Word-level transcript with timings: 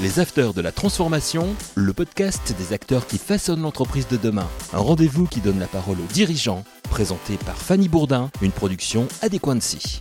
Les 0.00 0.20
Afters 0.20 0.54
de 0.54 0.60
la 0.60 0.70
Transformation, 0.70 1.56
le 1.74 1.92
podcast 1.92 2.54
des 2.56 2.72
acteurs 2.72 3.08
qui 3.08 3.18
façonnent 3.18 3.62
l'entreprise 3.62 4.06
de 4.06 4.16
demain. 4.16 4.46
Un 4.72 4.78
rendez-vous 4.78 5.26
qui 5.26 5.40
donne 5.40 5.58
la 5.58 5.66
parole 5.66 5.96
aux 5.98 6.12
dirigeants, 6.12 6.62
présenté 6.84 7.36
par 7.36 7.56
Fanny 7.56 7.88
Bourdin, 7.88 8.30
une 8.40 8.52
production 8.52 9.08
Adéquancy. 9.22 10.00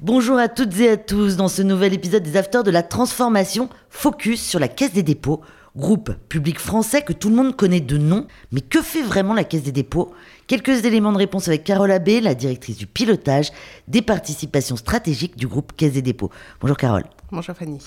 Bonjour 0.00 0.38
à 0.38 0.48
toutes 0.48 0.80
et 0.80 0.88
à 0.88 0.96
tous 0.96 1.36
dans 1.36 1.48
ce 1.48 1.60
nouvel 1.60 1.92
épisode 1.92 2.22
des 2.22 2.38
Afters 2.38 2.62
de 2.62 2.70
la 2.70 2.82
Transformation, 2.82 3.68
focus 3.90 4.42
sur 4.42 4.58
la 4.58 4.68
Caisse 4.68 4.94
des 4.94 5.02
dépôts, 5.02 5.42
groupe 5.76 6.12
public 6.30 6.58
français 6.58 7.02
que 7.02 7.12
tout 7.12 7.28
le 7.28 7.36
monde 7.36 7.54
connaît 7.54 7.80
de 7.80 7.98
nom, 7.98 8.26
mais 8.50 8.62
que 8.62 8.80
fait 8.80 9.02
vraiment 9.02 9.34
la 9.34 9.44
Caisse 9.44 9.64
des 9.64 9.72
dépôts? 9.72 10.14
Quelques 10.46 10.86
éléments 10.86 11.12
de 11.12 11.18
réponse 11.18 11.48
avec 11.48 11.64
Carole 11.64 11.92
Abbé, 11.92 12.22
la 12.22 12.34
directrice 12.34 12.78
du 12.78 12.86
pilotage 12.86 13.50
des 13.88 14.00
participations 14.00 14.76
stratégiques 14.76 15.36
du 15.36 15.46
groupe 15.46 15.72
Caisse 15.76 15.92
des 15.92 16.00
dépôts. 16.02 16.30
Bonjour 16.62 16.78
Carole. 16.78 17.04
Bonjour 17.30 17.54
Fanny. 17.54 17.78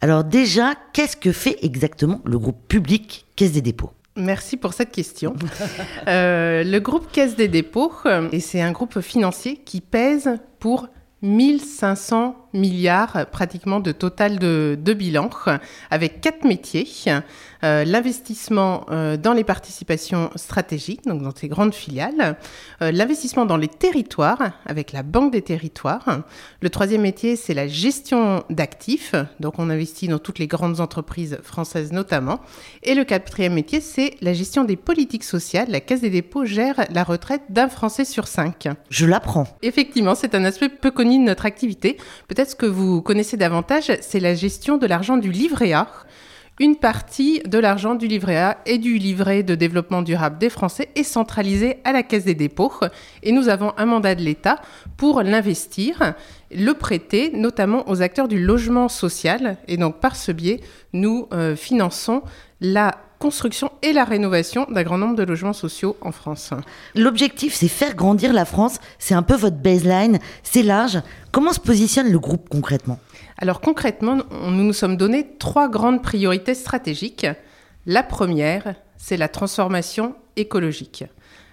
Alors 0.00 0.24
déjà, 0.24 0.74
qu'est-ce 0.92 1.16
que 1.16 1.32
fait 1.32 1.58
exactement 1.62 2.20
le 2.24 2.38
groupe 2.38 2.68
public 2.68 3.26
Caisse 3.34 3.52
des 3.52 3.62
dépôts? 3.62 3.90
Merci 4.16 4.56
pour 4.56 4.72
cette 4.72 4.90
question. 4.90 5.34
Euh, 6.06 6.64
le 6.64 6.78
groupe 6.78 7.10
Caisse 7.12 7.36
des 7.36 7.48
dépôts, 7.48 7.92
euh, 8.06 8.28
et 8.32 8.40
c'est 8.40 8.62
un 8.62 8.72
groupe 8.72 9.00
financier 9.00 9.56
qui 9.56 9.80
pèse 9.80 10.38
pour 10.58 10.88
1500 11.22 12.47
milliards 12.52 13.26
pratiquement 13.30 13.80
de 13.80 13.92
total 13.92 14.38
de, 14.38 14.94
bilan, 14.94 15.30
avec 15.90 16.20
quatre 16.20 16.44
métiers. 16.44 16.86
Euh, 17.64 17.84
l'investissement 17.84 18.86
euh, 18.90 19.16
dans 19.16 19.32
les 19.32 19.42
participations 19.42 20.30
stratégiques, 20.36 21.04
donc 21.06 21.22
dans 21.22 21.34
ces 21.34 21.48
grandes 21.48 21.74
filiales, 21.74 22.36
euh, 22.82 22.92
l'investissement 22.92 23.46
dans 23.46 23.56
les 23.56 23.66
territoires, 23.66 24.52
avec 24.64 24.92
la 24.92 25.02
Banque 25.02 25.32
des 25.32 25.42
territoires. 25.42 26.20
Le 26.60 26.70
troisième 26.70 27.00
métier, 27.00 27.34
c'est 27.34 27.54
la 27.54 27.66
gestion 27.66 28.44
d'actifs, 28.48 29.14
donc 29.40 29.58
on 29.58 29.70
investit 29.70 30.06
dans 30.06 30.20
toutes 30.20 30.38
les 30.38 30.46
grandes 30.46 30.80
entreprises 30.80 31.38
françaises 31.42 31.90
notamment. 31.90 32.40
Et 32.84 32.94
le 32.94 33.04
quatrième 33.04 33.54
métier, 33.54 33.80
c'est 33.80 34.14
la 34.20 34.34
gestion 34.34 34.62
des 34.62 34.76
politiques 34.76 35.24
sociales. 35.24 35.68
La 35.68 35.80
Caisse 35.80 36.02
des 36.02 36.10
dépôts 36.10 36.44
gère 36.44 36.86
la 36.90 37.02
retraite 37.02 37.42
d'un 37.48 37.68
Français 37.68 38.04
sur 38.04 38.28
cinq. 38.28 38.68
Je 38.90 39.06
l'apprends. 39.06 39.48
Effectivement, 39.62 40.14
c'est 40.14 40.34
un 40.34 40.44
aspect 40.44 40.68
peu 40.68 40.90
connu 40.90 41.18
de 41.18 41.24
notre 41.24 41.46
activité. 41.46 41.96
Peut-être 42.38 42.50
ce 42.50 42.54
que 42.54 42.66
vous 42.66 43.02
connaissez 43.02 43.36
davantage, 43.36 43.90
c'est 44.00 44.20
la 44.20 44.36
gestion 44.36 44.78
de 44.78 44.86
l'argent 44.86 45.16
du 45.16 45.32
livret 45.32 45.72
A. 45.72 45.88
Une 46.60 46.76
partie 46.76 47.40
de 47.40 47.58
l'argent 47.58 47.96
du 47.96 48.06
livret 48.06 48.36
A 48.36 48.58
et 48.64 48.78
du 48.78 48.96
livret 48.96 49.42
de 49.42 49.56
développement 49.56 50.02
durable 50.02 50.38
des 50.38 50.48
Français 50.48 50.88
est 50.94 51.02
centralisée 51.02 51.78
à 51.82 51.90
la 51.90 52.04
Caisse 52.04 52.26
des 52.26 52.36
dépôts 52.36 52.70
et 53.24 53.32
nous 53.32 53.48
avons 53.48 53.72
un 53.76 53.86
mandat 53.86 54.14
de 54.14 54.22
l'État 54.22 54.60
pour 54.96 55.24
l'investir, 55.24 56.14
le 56.52 56.74
prêter 56.74 57.32
notamment 57.34 57.88
aux 57.90 58.02
acteurs 58.02 58.28
du 58.28 58.40
logement 58.40 58.88
social 58.88 59.56
et 59.66 59.76
donc 59.76 59.98
par 59.98 60.14
ce 60.14 60.30
biais, 60.30 60.60
nous 60.92 61.26
euh, 61.32 61.56
finançons 61.56 62.22
la 62.60 62.98
construction 63.18 63.72
et 63.82 63.92
la 63.92 64.04
rénovation 64.04 64.66
d'un 64.70 64.82
grand 64.82 64.98
nombre 64.98 65.16
de 65.16 65.22
logements 65.24 65.52
sociaux 65.52 65.96
en 66.00 66.12
France. 66.12 66.50
L'objectif, 66.94 67.54
c'est 67.54 67.68
faire 67.68 67.94
grandir 67.94 68.32
la 68.32 68.44
France. 68.44 68.78
C'est 68.98 69.14
un 69.14 69.22
peu 69.22 69.34
votre 69.34 69.56
baseline. 69.56 70.18
C'est 70.42 70.62
large. 70.62 71.00
Comment 71.32 71.52
se 71.52 71.60
positionne 71.60 72.10
le 72.10 72.18
groupe 72.18 72.48
concrètement? 72.48 72.98
Alors 73.36 73.60
concrètement, 73.60 74.18
nous 74.30 74.64
nous 74.64 74.72
sommes 74.72 74.96
donné 74.96 75.26
trois 75.38 75.68
grandes 75.68 76.02
priorités 76.02 76.54
stratégiques. 76.54 77.26
La 77.86 78.02
première, 78.02 78.74
c'est 78.96 79.16
la 79.16 79.28
transformation 79.28 80.14
écologique. 80.36 81.04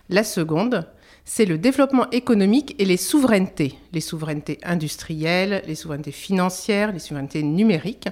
La 0.10 0.24
seconde, 0.24 0.88
c'est 1.24 1.46
le 1.46 1.58
développement 1.58 2.10
économique 2.12 2.76
et 2.78 2.86
les 2.86 2.98
souverainetés, 2.98 3.80
les 3.94 4.02
souverainetés 4.02 4.60
industrielles, 4.64 5.64
les 5.66 5.76
souverainetés 5.76 6.12
financières, 6.12 6.92
les 6.92 7.00
souverainetés 7.00 7.42
numériques. 7.42 8.10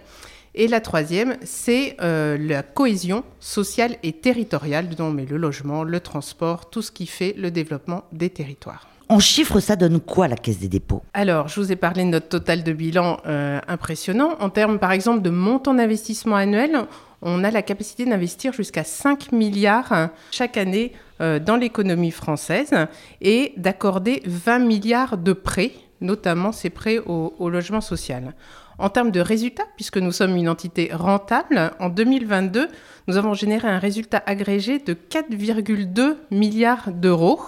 Et 0.55 0.67
la 0.67 0.81
troisième, 0.81 1.37
c'est 1.43 1.97
euh, 2.01 2.37
la 2.39 2.61
cohésion 2.61 3.23
sociale 3.39 3.95
et 4.03 4.13
territoriale, 4.13 4.89
dont 4.89 5.09
met 5.09 5.25
le 5.25 5.37
logement, 5.37 5.83
le 5.83 5.99
transport, 5.99 6.69
tout 6.69 6.83
ce 6.83 6.91
qui 6.91 7.07
fait 7.07 7.33
le 7.37 7.49
développement 7.49 8.03
des 8.11 8.29
territoires. 8.29 8.87
En 9.09 9.19
chiffres, 9.19 9.59
ça 9.59 9.75
donne 9.75 9.99
quoi 9.99 10.27
la 10.27 10.35
Caisse 10.35 10.59
des 10.59 10.67
dépôts? 10.67 11.01
Alors, 11.13 11.47
je 11.47 11.59
vous 11.59 11.71
ai 11.71 11.75
parlé 11.75 12.03
de 12.03 12.09
notre 12.09 12.29
total 12.29 12.63
de 12.63 12.71
bilan 12.71 13.17
euh, 13.25 13.59
impressionnant. 13.67 14.35
En 14.39 14.49
termes, 14.49 14.79
par 14.79 14.91
exemple, 14.91 15.21
de 15.21 15.29
montant 15.29 15.73
d'investissement 15.73 16.35
annuel, 16.35 16.85
on 17.23 17.43
a 17.43 17.51
la 17.51 17.61
capacité 17.61 18.05
d'investir 18.05 18.53
jusqu'à 18.53 18.83
5 18.83 19.31
milliards 19.31 20.09
chaque 20.31 20.57
année 20.57 20.93
euh, 21.21 21.39
dans 21.39 21.55
l'économie 21.55 22.11
française 22.11 22.73
et 23.21 23.53
d'accorder 23.57 24.21
20 24.25 24.59
milliards 24.59 25.17
de 25.17 25.33
prêts, 25.33 25.71
notamment 26.03 26.51
ces 26.51 26.69
prêts 26.69 26.99
au, 26.99 27.33
au 27.39 27.49
logement 27.49 27.81
social. 27.81 28.35
En 28.77 28.89
termes 28.89 29.11
de 29.11 29.19
résultats, 29.19 29.65
puisque 29.75 29.97
nous 29.97 30.11
sommes 30.11 30.35
une 30.35 30.49
entité 30.49 30.89
rentable, 30.93 31.71
en 31.79 31.89
2022, 31.89 32.67
nous 33.07 33.17
avons 33.17 33.33
généré 33.33 33.67
un 33.67 33.79
résultat 33.79 34.21
agrégé 34.25 34.79
de 34.79 34.93
4,2 34.93 36.15
milliards 36.31 36.91
d'euros 36.91 37.39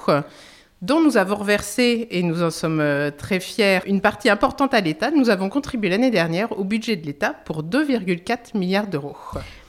dont 0.82 1.02
nous 1.02 1.18
avons 1.18 1.36
reversé, 1.36 2.08
et 2.12 2.22
nous 2.22 2.44
en 2.44 2.52
sommes 2.52 2.80
euh, 2.80 3.10
très 3.10 3.40
fiers, 3.40 3.80
une 3.88 4.02
partie 4.02 4.30
importante 4.30 4.74
à 4.74 4.82
l'État. 4.82 5.10
Nous 5.10 5.30
avons 5.30 5.50
contribué 5.50 5.90
l'année 5.90 6.12
dernière 6.12 6.58
au 6.60 6.64
budget 6.64 6.96
de 6.96 7.06
l'État 7.06 7.34
pour 7.34 7.64
2,4 7.64 8.56
milliards 8.56 8.88
d'euros. 8.88 9.16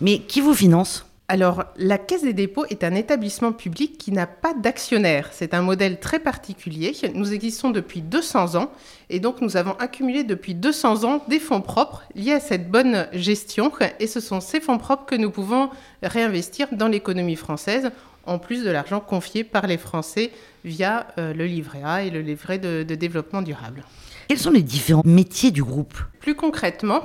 Mais 0.00 0.18
qui 0.18 0.40
vous 0.40 0.54
finance? 0.54 1.05
Alors, 1.28 1.64
la 1.76 1.98
Caisse 1.98 2.22
des 2.22 2.32
dépôts 2.32 2.66
est 2.66 2.84
un 2.84 2.94
établissement 2.94 3.52
public 3.52 3.98
qui 3.98 4.12
n'a 4.12 4.28
pas 4.28 4.54
d'actionnaire. 4.54 5.30
C'est 5.32 5.54
un 5.54 5.62
modèle 5.62 5.98
très 5.98 6.20
particulier. 6.20 6.92
Nous 7.14 7.32
existons 7.32 7.70
depuis 7.70 8.00
200 8.00 8.54
ans 8.54 8.70
et 9.10 9.18
donc 9.18 9.40
nous 9.40 9.56
avons 9.56 9.72
accumulé 9.72 10.22
depuis 10.22 10.54
200 10.54 11.02
ans 11.02 11.24
des 11.26 11.40
fonds 11.40 11.62
propres 11.62 12.04
liés 12.14 12.32
à 12.32 12.40
cette 12.40 12.70
bonne 12.70 13.08
gestion 13.12 13.72
et 13.98 14.06
ce 14.06 14.20
sont 14.20 14.40
ces 14.40 14.60
fonds 14.60 14.78
propres 14.78 15.06
que 15.06 15.16
nous 15.16 15.30
pouvons 15.30 15.68
réinvestir 16.00 16.68
dans 16.70 16.86
l'économie 16.86 17.36
française 17.36 17.90
en 18.24 18.38
plus 18.38 18.62
de 18.62 18.70
l'argent 18.70 19.00
confié 19.00 19.42
par 19.42 19.66
les 19.66 19.78
Français 19.78 20.30
via 20.64 21.08
euh, 21.18 21.34
le 21.34 21.46
livret 21.46 21.82
A 21.84 22.04
et 22.04 22.10
le 22.10 22.20
livret 22.20 22.58
de 22.58 22.82
développement 22.82 23.42
durable. 23.42 23.84
Quels 24.28 24.38
sont 24.38 24.50
les 24.50 24.62
différents 24.62 25.02
métiers 25.04 25.52
du 25.52 25.62
groupe? 25.62 25.94
Plus 26.18 26.34
concrètement, 26.34 27.02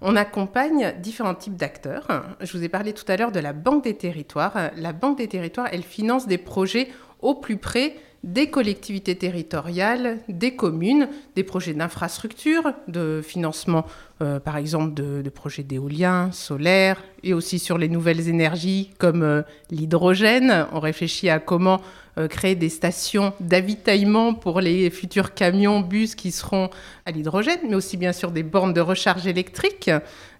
on 0.00 0.16
accompagne 0.16 0.94
différents 1.02 1.34
types 1.34 1.56
d'acteurs. 1.56 2.06
Je 2.40 2.56
vous 2.56 2.64
ai 2.64 2.70
parlé 2.70 2.94
tout 2.94 3.04
à 3.08 3.16
l'heure 3.18 3.30
de 3.30 3.40
la 3.40 3.52
Banque 3.52 3.84
des 3.84 3.94
territoires. 3.94 4.70
La 4.76 4.94
Banque 4.94 5.18
des 5.18 5.28
territoires, 5.28 5.68
elle 5.70 5.82
finance 5.82 6.26
des 6.26 6.38
projets 6.38 6.88
au 7.20 7.34
plus 7.34 7.58
près 7.58 7.96
des 8.24 8.48
collectivités 8.48 9.16
territoriales, 9.16 10.18
des 10.28 10.56
communes, 10.56 11.08
des 11.34 11.42
projets 11.42 11.74
d'infrastructure, 11.74 12.72
de 12.88 13.20
financement, 13.22 13.84
euh, 14.20 14.38
par 14.38 14.56
exemple, 14.56 14.94
de, 14.94 15.28
projets 15.30 15.62
d'éolien, 15.62 16.30
solaire, 16.32 17.02
et 17.24 17.34
aussi 17.34 17.58
sur 17.58 17.78
les 17.78 17.88
nouvelles 17.88 18.28
énergies 18.28 18.90
comme 18.98 19.22
euh, 19.22 19.42
l'hydrogène. 19.70 20.66
On 20.72 20.80
réfléchit 20.80 21.30
à 21.30 21.38
comment 21.38 21.80
euh, 22.18 22.28
créer 22.28 22.54
des 22.54 22.68
stations 22.68 23.32
d'avitaillement 23.40 24.34
pour 24.34 24.60
les 24.60 24.90
futurs 24.90 25.32
camions, 25.32 25.80
bus 25.80 26.14
qui 26.14 26.30
seront 26.30 26.68
à 27.06 27.10
l'hydrogène, 27.10 27.60
mais 27.66 27.74
aussi 27.74 27.96
bien 27.96 28.12
sûr 28.12 28.32
des 28.32 28.42
bornes 28.42 28.74
de 28.74 28.82
recharge 28.82 29.26
électrique. 29.26 29.90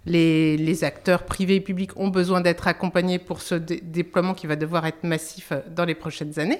Les, 0.05 0.83
acteurs 0.83 1.23
privés 1.23 1.55
et 1.55 1.61
publics 1.61 1.97
ont 1.97 2.09
besoin 2.09 2.41
d'être 2.41 2.67
accompagnés 2.67 3.19
pour 3.19 3.41
ce 3.41 3.55
déploiement 3.55 4.33
qui 4.33 4.47
va 4.47 4.55
devoir 4.55 4.85
être 4.85 5.03
massif 5.03 5.53
dans 5.73 5.85
les 5.85 5.95
prochaines 5.95 6.37
années. 6.39 6.59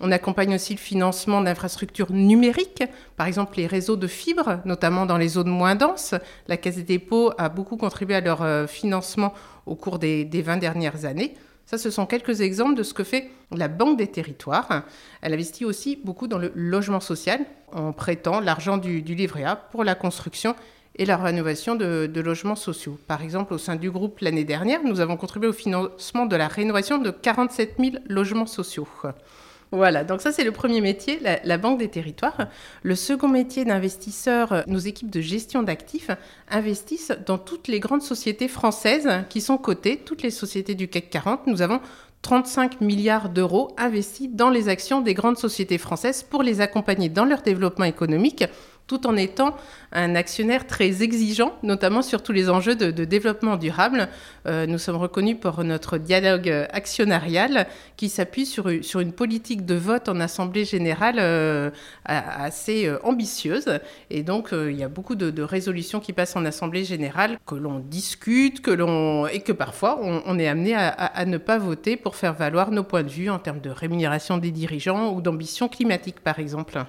On 0.00 0.10
accompagne 0.10 0.54
aussi 0.54 0.72
le 0.72 0.78
financement 0.78 1.42
d'infrastructures 1.42 2.10
numériques, 2.10 2.82
par 3.16 3.26
exemple 3.26 3.58
les 3.58 3.66
réseaux 3.66 3.96
de 3.96 4.06
fibres, 4.08 4.60
notamment 4.64 5.06
dans 5.06 5.18
les 5.18 5.28
zones 5.28 5.50
moins 5.50 5.76
denses. 5.76 6.14
La 6.48 6.56
Caisse 6.56 6.76
des 6.76 6.82
dépôts 6.82 7.32
a 7.38 7.48
beaucoup 7.48 7.76
contribué 7.76 8.16
à 8.16 8.20
leur 8.20 8.42
euh, 8.42 8.66
financement 8.66 9.32
au 9.66 9.74
cours 9.74 9.98
des, 9.98 10.24
des 10.24 10.42
20 10.42 10.58
dernières 10.58 11.04
années. 11.04 11.34
Ça, 11.66 11.78
ce 11.78 11.90
sont 11.90 12.06
quelques 12.06 12.40
exemples 12.40 12.74
de 12.74 12.82
ce 12.82 12.92
que 12.92 13.04
fait 13.04 13.30
la 13.50 13.68
Banque 13.68 13.96
des 13.96 14.08
territoires. 14.08 14.82
Elle 15.20 15.32
investit 15.32 15.64
aussi 15.64 15.98
beaucoup 16.02 16.26
dans 16.26 16.38
le 16.38 16.52
logement 16.54 17.00
social 17.00 17.40
en 17.72 17.92
prêtant 17.92 18.40
l'argent 18.40 18.76
du, 18.76 19.00
livret 19.00 19.44
A 19.44 19.56
pour 19.56 19.84
la 19.84 19.94
construction 19.94 20.54
et 20.96 21.06
la 21.06 21.16
rénovation 21.16 21.74
de, 21.74 22.06
de, 22.06 22.20
logements 22.20 22.56
sociaux. 22.56 22.98
Par 23.06 23.22
exemple, 23.22 23.54
au 23.54 23.58
sein 23.58 23.76
du 23.76 23.90
groupe 23.90 24.18
l'année 24.20 24.44
dernière, 24.44 24.82
nous 24.84 25.00
avons 25.00 25.16
contribué 25.16 25.48
au 25.48 25.54
financement 25.54 26.26
de 26.26 26.36
la 26.36 26.48
rénovation 26.48 26.98
de 26.98 27.10
47 27.10 27.76
000 27.78 27.96
logements 28.06 28.46
sociaux. 28.46 28.86
Voilà, 29.72 30.04
donc 30.04 30.20
ça 30.20 30.32
c'est 30.32 30.44
le 30.44 30.52
premier 30.52 30.82
métier, 30.82 31.18
la, 31.44 31.56
banque 31.58 31.78
des 31.78 31.88
territoires. 31.88 32.48
Le 32.82 32.94
second 32.94 33.28
métier 33.28 33.64
d'investisseur, 33.64 34.64
nos 34.66 34.78
équipes 34.78 35.10
de 35.10 35.22
gestion 35.22 35.62
d'actifs 35.62 36.10
investissent 36.50 37.12
dans 37.24 37.38
toutes 37.38 37.68
les 37.68 37.80
grandes 37.80 38.02
sociétés 38.02 38.48
françaises 38.48 39.08
qui 39.30 39.40
sont 39.40 39.56
cotées, 39.56 39.96
toutes 39.96 40.22
les 40.22 40.30
sociétés 40.30 40.74
du 40.74 40.88
CAC 40.88 41.08
40. 41.08 41.46
Nous 41.46 41.62
avons 41.62 41.80
35 42.20 42.82
milliards 42.82 43.30
d'euros 43.30 43.74
investis 43.78 44.28
dans 44.30 44.50
les 44.50 44.68
actions 44.68 45.00
des 45.00 45.14
grandes 45.14 45.38
sociétés 45.38 45.78
françaises 45.78 46.22
pour 46.22 46.42
les 46.42 46.60
accompagner 46.60 47.08
dans 47.08 47.24
leur 47.24 47.40
développement 47.40 47.86
économique 47.86 48.44
tout 48.86 49.06
en 49.06 49.16
étant 49.16 49.56
un 49.92 50.14
actionnaire 50.14 50.66
très 50.66 51.02
exigeant, 51.02 51.54
notamment 51.62 52.02
sur 52.02 52.22
tous 52.22 52.32
les 52.32 52.48
enjeux 52.48 52.74
de, 52.74 53.04
développement 53.04 53.56
durable. 53.56 54.08
Euh, 54.46 54.66
nous 54.66 54.78
sommes 54.78 54.96
reconnus 54.96 55.36
pour 55.40 55.64
notre 55.64 55.98
dialogue 55.98 56.48
actionnarial 56.72 57.66
qui 57.96 58.08
s'appuie 58.08 58.46
sur, 58.46 58.68
une 58.68 59.12
politique 59.12 59.66
de 59.66 59.74
vote 59.74 60.08
en 60.08 60.20
Assemblée 60.20 60.64
générale 60.64 61.16
euh, 61.18 61.70
assez 62.04 62.86
euh, 62.86 62.98
ambitieuse. 63.02 63.78
Et 64.10 64.22
donc, 64.22 64.50
il 64.52 64.76
y 64.76 64.82
a 64.82 64.88
beaucoup 64.88 65.14
de, 65.14 65.42
résolutions 65.42 66.00
qui 66.00 66.12
passent 66.12 66.36
en 66.36 66.44
Assemblée 66.44 66.84
générale, 66.84 67.38
que 67.46 67.54
l'on 67.54 67.80
discute, 67.80 68.62
que 68.62 68.70
l'on 68.70 69.26
et 69.26 69.40
que 69.40 69.52
parfois 69.52 69.98
on, 70.00 70.38
est 70.38 70.48
amené 70.48 70.74
à 70.74 71.24
ne 71.26 71.38
pas 71.38 71.58
voter 71.58 71.96
pour 71.96 72.16
faire 72.16 72.32
valoir 72.32 72.70
nos 72.70 72.84
points 72.84 73.02
de 73.02 73.08
vue 73.08 73.30
en 73.30 73.38
termes 73.38 73.60
de 73.60 73.70
rémunération 73.70 74.38
des 74.38 74.50
dirigeants 74.50 75.12
ou 75.12 75.20
d'ambition 75.20 75.68
climatique, 75.68 76.20
par 76.20 76.38
exemple. 76.38 76.84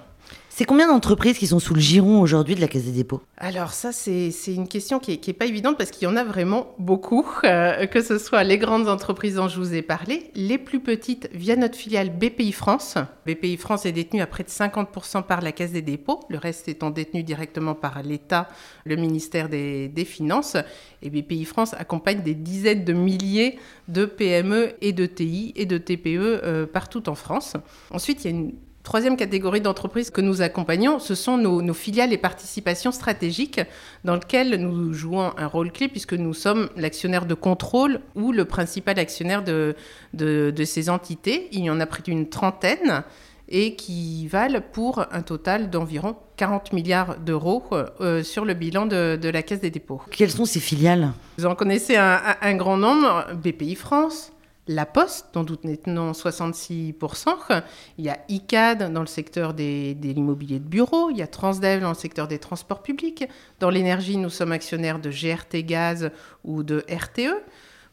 C'est 0.56 0.66
combien 0.66 0.86
d'entreprises 0.86 1.36
qui 1.36 1.48
sont 1.48 1.58
sous 1.58 1.74
le 1.74 1.80
giron 1.80 2.20
aujourd'hui 2.20 2.54
de 2.54 2.60
la 2.60 2.68
Caisse 2.68 2.84
des 2.84 2.92
dépôts? 2.92 3.20
Alors 3.38 3.72
ça, 3.72 3.90
c'est 3.90 4.30
une 4.46 4.68
question 4.68 5.00
qui 5.00 5.20
n'est 5.26 5.32
pas 5.32 5.46
évidente 5.46 5.76
parce 5.76 5.90
qu'il 5.90 6.06
y 6.06 6.08
en 6.08 6.14
a 6.14 6.22
vraiment 6.22 6.76
beaucoup, 6.78 7.26
euh, 7.42 7.86
que 7.86 8.00
ce 8.00 8.18
soit 8.18 8.44
les 8.44 8.56
grandes 8.56 8.88
entreprises 8.88 9.34
dont 9.34 9.48
je 9.48 9.58
vous 9.58 9.74
ai 9.74 9.82
parlé, 9.82 10.30
les 10.36 10.58
plus 10.58 10.78
petites 10.78 11.28
via 11.34 11.56
notre 11.56 11.74
filiale 11.74 12.10
BPI 12.16 12.52
France. 12.52 12.98
BPI 13.26 13.56
France 13.56 13.84
est 13.84 13.90
détenue 13.90 14.20
à 14.20 14.28
près 14.28 14.44
de 14.44 14.48
50% 14.48 15.24
par 15.24 15.40
la 15.40 15.50
Caisse 15.50 15.72
des 15.72 15.82
dépôts, 15.82 16.20
le 16.28 16.38
reste 16.38 16.68
étant 16.68 16.90
détenu 16.90 17.24
directement 17.24 17.74
par 17.74 18.00
l'État, 18.04 18.48
le 18.84 18.94
ministère 18.94 19.48
des, 19.48 19.90
Finances. 20.04 20.56
Et 21.02 21.10
BPI 21.10 21.46
France 21.46 21.74
accompagne 21.74 22.22
des 22.22 22.36
dizaines 22.36 22.84
de 22.84 22.92
milliers 22.92 23.58
de 23.88 24.04
PME 24.04 24.74
et 24.82 24.92
de 24.92 25.06
TI 25.06 25.52
et 25.56 25.66
de 25.66 25.78
TPE 25.78 26.06
euh, 26.06 26.66
partout 26.66 27.08
en 27.08 27.16
France. 27.16 27.54
Ensuite, 27.90 28.24
il 28.24 28.30
y 28.30 28.32
a 28.32 28.36
une 28.36 28.52
Troisième 28.84 29.16
catégorie 29.16 29.62
d'entreprises 29.62 30.10
que 30.10 30.20
nous 30.20 30.42
accompagnons, 30.42 30.98
ce 30.98 31.14
sont 31.14 31.38
nos, 31.38 31.72
filiales 31.72 32.12
et 32.12 32.18
participations 32.18 32.92
stratégiques 32.92 33.62
dans 34.04 34.12
lesquelles 34.12 34.56
nous 34.56 34.92
jouons 34.92 35.32
un 35.38 35.46
rôle 35.46 35.72
clé 35.72 35.88
puisque 35.88 36.12
nous 36.12 36.34
sommes 36.34 36.68
l'actionnaire 36.76 37.24
de 37.24 37.32
contrôle 37.32 38.00
ou 38.14 38.30
le 38.30 38.44
principal 38.44 38.98
actionnaire 38.98 39.42
de, 39.42 39.74
de, 40.12 40.64
ces 40.66 40.90
entités. 40.90 41.48
Il 41.52 41.64
y 41.64 41.70
en 41.70 41.80
a 41.80 41.86
près 41.86 42.02
d'une 42.02 42.28
trentaine 42.28 43.04
et 43.48 43.74
qui 43.74 44.26
valent 44.28 44.60
pour 44.60 45.06
un 45.10 45.22
total 45.22 45.70
d'environ 45.70 46.16
40 46.36 46.74
milliards 46.74 47.16
d'euros 47.18 47.64
euh, 48.02 48.22
sur 48.22 48.44
le 48.44 48.52
bilan 48.52 48.84
de, 48.84 49.18
la 49.30 49.42
Caisse 49.42 49.60
des 49.60 49.70
dépôts. 49.70 50.02
Quelles 50.10 50.30
sont 50.30 50.44
ces 50.44 50.60
filiales? 50.60 51.12
Vous 51.38 51.46
en 51.46 51.54
connaissez 51.54 51.96
un, 51.96 52.20
un 52.38 52.54
grand 52.54 52.76
nombre, 52.76 53.28
BPI 53.32 53.76
France, 53.76 54.33
la 54.66 54.86
Poste, 54.86 55.26
dont 55.34 55.44
nous 55.44 55.56
détenons 55.56 56.12
66%. 56.12 57.62
Il 57.98 58.04
y 58.04 58.08
a 58.08 58.18
ICAD 58.28 58.92
dans 58.92 59.00
le 59.00 59.06
secteur 59.06 59.54
de 59.54 59.94
l'immobilier 60.02 60.58
de 60.58 60.64
bureau. 60.64 61.10
Il 61.10 61.18
y 61.18 61.22
a 61.22 61.26
Transdev 61.26 61.80
dans 61.80 61.90
le 61.90 61.94
secteur 61.94 62.28
des 62.28 62.38
transports 62.38 62.82
publics. 62.82 63.24
Dans 63.60 63.70
l'énergie, 63.70 64.16
nous 64.16 64.30
sommes 64.30 64.52
actionnaires 64.52 64.98
de 64.98 65.10
GRT 65.10 65.64
Gaz 65.64 66.10
ou 66.44 66.62
de 66.62 66.84
RTE. 66.88 67.42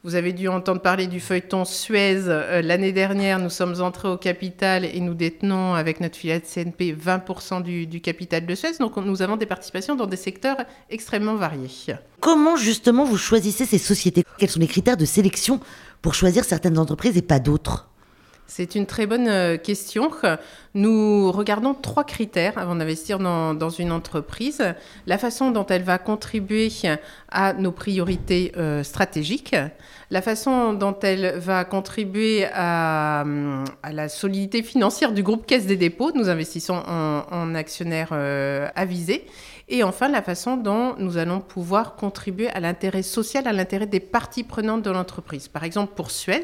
Vous 0.03 0.15
avez 0.15 0.33
dû 0.33 0.47
entendre 0.47 0.81
parler 0.81 1.05
du 1.05 1.19
feuilleton 1.19 1.63
Suez. 1.63 2.23
Euh, 2.25 2.63
l'année 2.63 2.91
dernière, 2.91 3.37
nous 3.37 3.51
sommes 3.51 3.79
entrés 3.81 4.07
au 4.07 4.17
capital 4.17 4.83
et 4.83 4.99
nous 4.99 5.13
détenons 5.13 5.75
avec 5.75 5.99
notre 5.99 6.15
filiale 6.15 6.41
CNP 6.41 6.95
20% 6.95 7.61
du, 7.61 7.85
du, 7.85 8.01
capital 8.01 8.47
de 8.47 8.55
Suez. 8.55 8.77
Donc 8.79 8.97
nous 8.97 9.21
avons 9.21 9.37
des 9.37 9.45
participations 9.45 9.95
dans 9.95 10.07
des 10.07 10.17
secteurs 10.17 10.57
extrêmement 10.89 11.35
variés. 11.35 11.69
Comment 12.19 12.55
justement 12.55 13.05
vous 13.05 13.17
choisissez 13.17 13.65
ces 13.65 13.77
sociétés? 13.77 14.23
Quels 14.39 14.49
sont 14.49 14.59
les 14.59 14.67
critères 14.67 14.97
de 14.97 15.05
sélection 15.05 15.59
pour 16.01 16.13
choisir 16.13 16.43
certaines 16.43 16.77
entreprises 16.77 17.17
et 17.17 17.21
pas 17.21 17.39
d'autres 17.39 17.87
c'est 18.53 18.75
une 18.75 18.85
très 18.85 19.07
bonne 19.07 19.29
euh, 19.29 19.55
question. 19.55 20.11
Nous 20.73 21.31
regardons 21.31 21.73
trois 21.73 22.03
critères 22.03 22.57
avant 22.57 22.75
d'investir 22.75 23.17
dans, 23.17 23.69
une 23.69 23.93
entreprise. 23.93 24.61
La 25.07 25.17
façon 25.17 25.51
dont 25.51 25.65
elle 25.67 25.83
va 25.83 25.97
contribuer 25.97 26.69
à 27.29 27.53
nos 27.53 27.71
priorités 27.71 28.51
euh, 28.57 28.83
stratégiques, 28.83 29.55
la 30.11 30.21
façon 30.21 30.73
dont 30.73 30.95
elle 31.01 31.37
va 31.37 31.63
contribuer 31.63 32.45
à, 32.53 33.23
la 33.89 34.09
solidité 34.09 34.61
financière 34.61 35.13
du 35.13 35.23
groupe 35.23 35.45
Caisse 35.45 35.65
des 35.65 35.77
dépôts. 35.77 36.11
Nous 36.13 36.29
investissons 36.29 36.75
en, 36.75 37.55
actionnaires 37.55 38.09
euh, 38.11 38.67
avisés. 38.75 39.25
Et 39.69 39.83
enfin, 39.83 40.09
la 40.09 40.21
façon 40.21 40.57
dont 40.57 40.95
nous 40.97 41.17
allons 41.17 41.39
pouvoir 41.39 41.95
contribuer 41.95 42.49
à 42.49 42.59
l'intérêt 42.59 43.03
social, 43.03 43.47
à 43.47 43.53
l'intérêt 43.53 43.87
des 43.87 44.01
parties 44.01 44.43
prenantes 44.43 44.81
de 44.81 44.91
l'entreprise. 44.91 45.47
Par 45.47 45.63
exemple, 45.63 45.93
pour 45.95 46.11
Suez, 46.11 46.43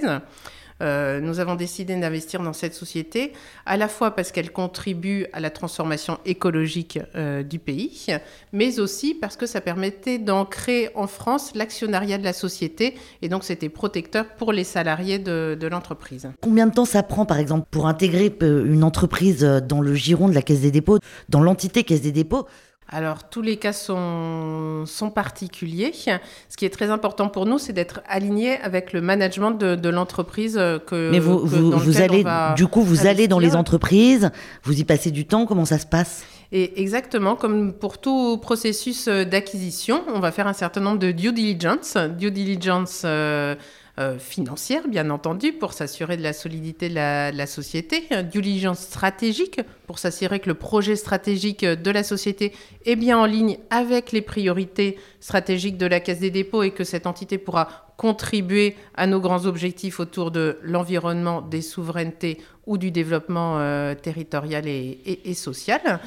euh, 0.81 1.19
nous 1.19 1.39
avons 1.39 1.55
décidé 1.55 1.95
d'investir 1.95 2.41
dans 2.41 2.53
cette 2.53 2.73
société, 2.73 3.33
à 3.65 3.77
la 3.77 3.87
fois 3.87 4.11
parce 4.11 4.31
qu'elle 4.31 4.51
contribue 4.51 5.25
à 5.33 5.39
la 5.39 5.49
transformation 5.49 6.19
écologique 6.25 6.99
euh, 7.15 7.43
du 7.43 7.59
pays, 7.59 8.07
mais 8.53 8.79
aussi 8.79 9.13
parce 9.13 9.37
que 9.37 9.45
ça 9.45 9.61
permettait 9.61 10.19
d'ancrer 10.19 10.89
en 10.95 11.07
France 11.07 11.53
l'actionnariat 11.55 12.17
de 12.17 12.23
la 12.23 12.33
société, 12.33 12.95
et 13.21 13.29
donc 13.29 13.43
c'était 13.43 13.69
protecteur 13.69 14.25
pour 14.37 14.51
les 14.51 14.63
salariés 14.63 15.19
de, 15.19 15.57
de 15.59 15.67
l'entreprise. 15.67 16.29
Combien 16.41 16.67
de 16.67 16.73
temps 16.73 16.85
ça 16.85 17.03
prend, 17.03 17.25
par 17.25 17.39
exemple, 17.39 17.67
pour 17.71 17.87
intégrer 17.87 18.35
euh, 18.41 18.65
une 18.65 18.83
entreprise 18.83 19.41
dans 19.67 19.81
le 19.81 19.93
giron 19.95 20.29
de 20.29 20.33
la 20.33 20.41
Caisse 20.41 20.61
des 20.61 20.71
dépôts, 20.71 20.99
dans 21.29 21.41
l'entité 21.41 21.83
Caisse 21.83 22.01
des 22.01 22.11
dépôts 22.11 22.45
alors, 22.89 23.29
tous 23.29 23.41
les 23.41 23.57
cas 23.57 23.73
sont, 23.73 24.85
sont, 24.85 25.09
particuliers. 25.09 25.91
Ce 25.93 26.55
qui 26.55 26.65
est 26.65 26.69
très 26.69 26.89
important 26.89 27.27
pour 27.27 27.45
nous, 27.45 27.57
c'est 27.57 27.73
d'être 27.73 27.99
aligné 28.07 28.57
avec 28.61 28.93
le 28.93 29.01
management 29.01 29.51
de, 29.51 29.89
l'entreprise 29.89 30.53
que. 30.85 31.11
Mais 31.11 31.19
vous, 31.19 31.39
vous, 31.45 32.01
allez, 32.01 32.23
du 32.55 32.67
coup, 32.67 32.81
vous 32.81 33.05
allez 33.05 33.27
dans 33.27 33.39
les 33.39 33.55
entreprises, 33.55 34.31
vous 34.63 34.79
y 34.79 34.85
passez 34.85 35.11
du 35.11 35.25
temps. 35.25 35.45
Comment 35.45 35.65
ça 35.65 35.79
se 35.79 35.85
passe? 35.85 36.23
Et 36.53 36.81
exactement, 36.81 37.35
comme 37.35 37.73
pour 37.73 37.97
tout 37.97 38.37
processus 38.37 39.09
d'acquisition, 39.09 40.03
on 40.13 40.19
va 40.19 40.31
faire 40.31 40.47
un 40.47 40.53
certain 40.53 40.79
nombre 40.79 40.99
de 40.99 41.11
due 41.11 41.33
diligence. 41.33 41.97
Due 42.17 42.31
diligence. 42.31 43.01
Euh, 43.03 43.55
euh, 43.99 44.19
financière, 44.19 44.87
bien 44.87 45.09
entendu, 45.09 45.53
pour 45.53 45.73
s'assurer 45.73 46.17
de 46.17 46.21
la 46.21 46.33
solidité 46.33 46.87
de 46.89 46.95
la, 46.95 47.47
société, 47.47 48.07
due 48.31 48.41
diligence 48.41 48.79
stratégique, 48.79 49.59
pour 49.87 49.97
s'assurer 49.97 50.39
que 50.39 50.47
le 50.49 50.53
projet 50.53 50.95
stratégique 50.95 51.65
de 51.65 51.91
la 51.91 52.03
société 52.03 52.53
est 52.85 52.95
bien 52.95 53.17
en 53.17 53.25
ligne 53.25 53.57
avec 53.69 54.11
les 54.11 54.21
priorités 54.21 54.97
stratégiques 55.19 55.77
de 55.77 55.87
la 55.87 55.99
Caisse 55.99 56.19
des 56.19 56.29
dépôts 56.29 56.63
et 56.63 56.71
que 56.71 56.83
cette 56.83 57.07
entité 57.07 57.37
pourra 57.37 57.87
contribuer 57.97 58.75
à 58.93 59.07
nos 59.07 59.19
grands 59.19 59.47
objectifs 59.47 59.99
autour 59.99 60.29
de 60.29 60.59
l'environnement, 60.61 61.41
des 61.41 61.63
souverainetés 61.63 62.37
ou 62.67 62.77
du 62.77 62.91
développement 62.91 63.57
euh, 63.57 63.95
territorial 63.95 64.67
et 64.67 65.33
social. 65.33 65.99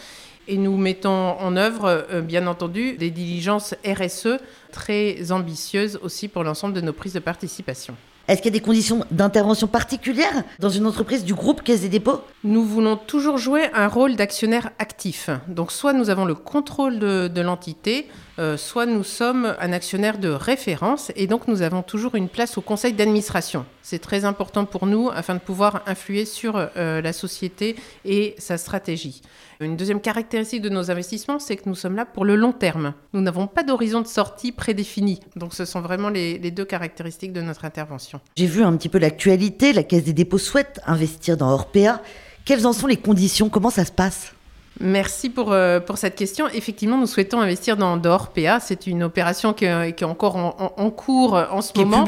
Et 0.50 0.56
nous 0.56 0.76
mettons 0.76 1.38
en 1.38 1.56
œuvre, 1.56 2.05
euh, 2.11 2.23
bien 2.23 2.49
entendu, 2.49 2.94
des 2.94 3.11
diligences 3.11 3.76
RSE 3.87 4.41
très 4.73 5.31
ambitieuses 5.31 6.00
aussi 6.02 6.26
pour 6.26 6.43
l'ensemble 6.43 6.75
de 6.75 6.81
nos 6.81 6.93
prises 6.93 7.12
de 7.12 7.20
participation. 7.20 7.94
Est-ce 8.26 8.43
qu'il 8.43 8.52
y 8.52 8.56
a 8.56 8.58
des 8.58 8.64
conditions 8.64 9.05
d'intervention 9.12 9.69
particulières 9.69 10.44
dans 10.58 10.69
une 10.69 10.87
entreprise 10.87 11.25
du 11.25 11.35
groupe 11.35 11.62
Caisse 11.62 11.82
des 11.82 11.88
dépôts? 11.88 12.20
Nous 12.43 12.64
voulons 12.64 12.97
toujours 12.97 13.38
jouer 13.38 13.69
un 13.75 13.87
rôle 13.87 14.17
d'actionnaire 14.17 14.70
actif. 14.79 15.31
Donc 15.47 15.70
soit 15.70 15.93
nous 15.93 16.11
avons 16.11 16.25
le 16.25 16.35
contrôle 16.35 16.99
de, 16.99 17.41
l'entité, 17.41 18.08
euh, 18.38 18.56
soit 18.56 18.87
nous 18.87 19.02
sommes 19.02 19.55
un 19.61 19.73
actionnaire 19.73 20.19
de 20.19 20.29
référence 20.29 21.12
et 21.17 21.26
donc 21.26 21.49
nous 21.49 21.62
avons 21.62 21.82
toujours 21.82 22.14
une 22.16 22.28
place 22.28 22.59
au 22.59 22.61
conseil 22.61 22.92
d'administration. 22.92 23.66
C'est 23.83 23.99
très 23.99 24.25
important 24.25 24.64
pour 24.64 24.87
nous 24.87 25.11
afin 25.12 25.35
de 25.35 25.40
pouvoir 25.40 25.83
influer 25.87 26.25
sur 26.25 26.54
euh, 26.57 27.00
la 27.00 27.12
société 27.12 27.76
et 28.04 28.35
sa 28.38 28.59
stratégie. 28.59 29.23
Une 29.62 29.76
deuxième 29.76 30.00
caractéristique 30.00 30.62
de 30.62 30.71
nos 30.71 30.90
investissements, 30.90 31.38
c'est 31.38 31.55
que 31.57 31.69
nous 31.69 31.75
sommes 31.75 31.95
là 31.95 32.07
pour 32.07 32.25
le 32.25 32.35
long 32.35 32.52
terme. 32.52 32.95
Nous 33.12 33.21
n'avons 33.21 33.47
pas 33.47 33.62
d'horizon 33.62 34.00
de 34.00 34.07
sortie 34.07 34.52
prédéfini. 34.52 35.21
Donc 35.37 35.52
ce 35.52 35.67
sont 35.67 35.83
vraiment 35.83 36.09
les, 36.09 36.38
deux 36.50 36.64
caractéristiques 36.64 37.35
de 37.35 37.43
notre 37.43 37.67
intervention. 37.67 38.23
J'ai 38.37 38.47
vu 38.47 38.62
un 38.62 38.75
petit 38.79 38.88
peu 38.88 38.99
l'actualité. 38.99 39.75
La 39.75 39.83
Caisse 39.83 40.05
des 40.05 40.14
dépôts 40.14 40.38
souhaite 40.38 40.81
investir 40.87 41.37
dans 41.37 41.50
Orpea. 41.50 42.00
Quelles 42.47 42.67
en 42.67 42.73
sont 42.73 42.87
les 42.87 42.97
conditions? 42.97 43.50
Comment 43.50 43.69
ça 43.69 43.85
se 43.85 43.93
passe? 43.93 44.33
Merci 44.80 45.28
pour, 45.28 45.52
euh, 45.52 45.78
pour 45.78 45.99
cette 45.99 46.14
question. 46.14 46.49
Effectivement, 46.49 46.96
nous 46.96 47.06
souhaitons 47.06 47.40
investir 47.40 47.76
dans 47.76 47.99
Dorpea. 47.99 48.60
C'est 48.60 48.87
une 48.87 49.02
opération 49.02 49.52
qui, 49.52 49.66
est 49.66 50.02
encore 50.02 50.37
en, 50.37 50.90
cours 50.90 51.34
en 51.34 51.60
ce 51.60 51.78
moment, 51.78 52.06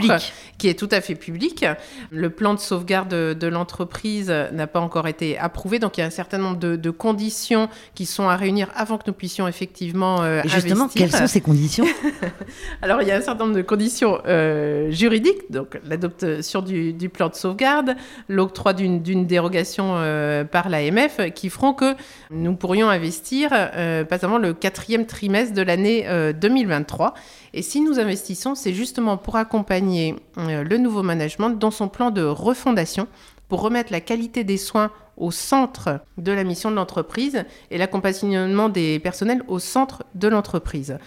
qui 0.57 0.69
est 0.69 0.79
tout 0.79 0.89
à 0.91 1.03
fait 1.03 1.15
publique. 1.15 1.67
Le 2.11 2.31
plan 2.31 2.55
de 2.55 2.59
sauvegarde 2.59 3.11
de, 3.11 3.47
l'entreprise 3.47 4.31
n'a 4.53 4.67
pas 4.67 4.81
encore 4.81 5.07
été 5.07 5.37
approuvé, 5.37 5.79
donc 5.79 5.99
il 5.99 6.01
y 6.01 6.05
a 6.05 6.07
un 6.07 6.11
certain 6.11 6.39
nombre 6.39 6.57
de, 6.57 6.91
conditions 6.91 7.69
qui 7.95 8.07
sont 8.07 8.29
à 8.29 8.37
réunir 8.37 8.69
avant 8.75 8.97
que 8.97 9.05
nous 9.07 9.13
puissions 9.13 9.49
effectivement 9.49 10.23
euh, 10.23 10.43
justement, 10.45 10.89
quelles 10.89 11.11
sont 11.11 11.27
ces 11.27 11.41
conditions? 11.41 11.87
Alors, 12.83 13.03
il 13.03 13.09
y 13.09 13.11
a 13.11 13.17
un 13.17 13.21
certain 13.21 13.45
nombre 13.45 13.57
de 13.57 13.63
conditions 13.63 14.21
euh, 14.27 14.91
juridiques, 14.91 15.51
donc 15.51 15.79
l'adoption 15.85 16.63
du, 16.63 16.93
du, 16.93 17.09
plan 17.09 17.29
de 17.29 17.35
sauvegarde, 17.35 17.97
l'octroi 18.29 18.73
d'une 18.73 19.27
dérogation 19.27 19.95
par 20.51 20.69
l'AMF, 20.69 21.33
qui 21.35 21.51
feront 21.51 21.75
que 21.75 21.95
nous 22.31 22.55
pourrions 22.63 22.89
investir 22.89 23.51
euh, 23.53 24.05
pas 24.05 24.21
seulement 24.21 24.39
le 24.39 24.55
quatrième 24.55 25.05
trimestre 25.05 25.53
de 25.53 25.63
l'année 25.63 26.07
2023. 26.33 27.07
Euh, 27.07 27.11
Et 27.55 27.61
si 27.61 27.81
nous 27.81 27.99
investissons, 27.99 28.55
c'est 28.55 28.73
justement 28.73 29.17
pour 29.17 29.35
accompagner 29.35 30.15
euh, 30.39 30.63
le 30.63 30.79
nouveau 30.79 31.03
management 31.03 31.51
dans 31.51 31.73
son 31.73 31.89
plan 31.89 32.13
de 32.13 32.23
refondation, 32.23 33.09
pour 33.49 33.63
remettre 33.63 33.91
la 33.91 34.01
qualité 34.01 34.45
des 34.45 34.59
soins 34.59 34.93
au 35.17 35.33
centre 35.33 35.99
de 36.19 36.31
la 36.31 36.45
mission 36.45 36.71
de 36.71 36.77
l'entreprise 36.77 37.45
et 37.73 37.79
l'accompagnement 37.79 38.69
des 38.69 39.01
personnels 39.01 39.43
au 39.49 39.59
centre 39.59 40.05
de 40.15 40.29
l'entreprise. 40.29 40.99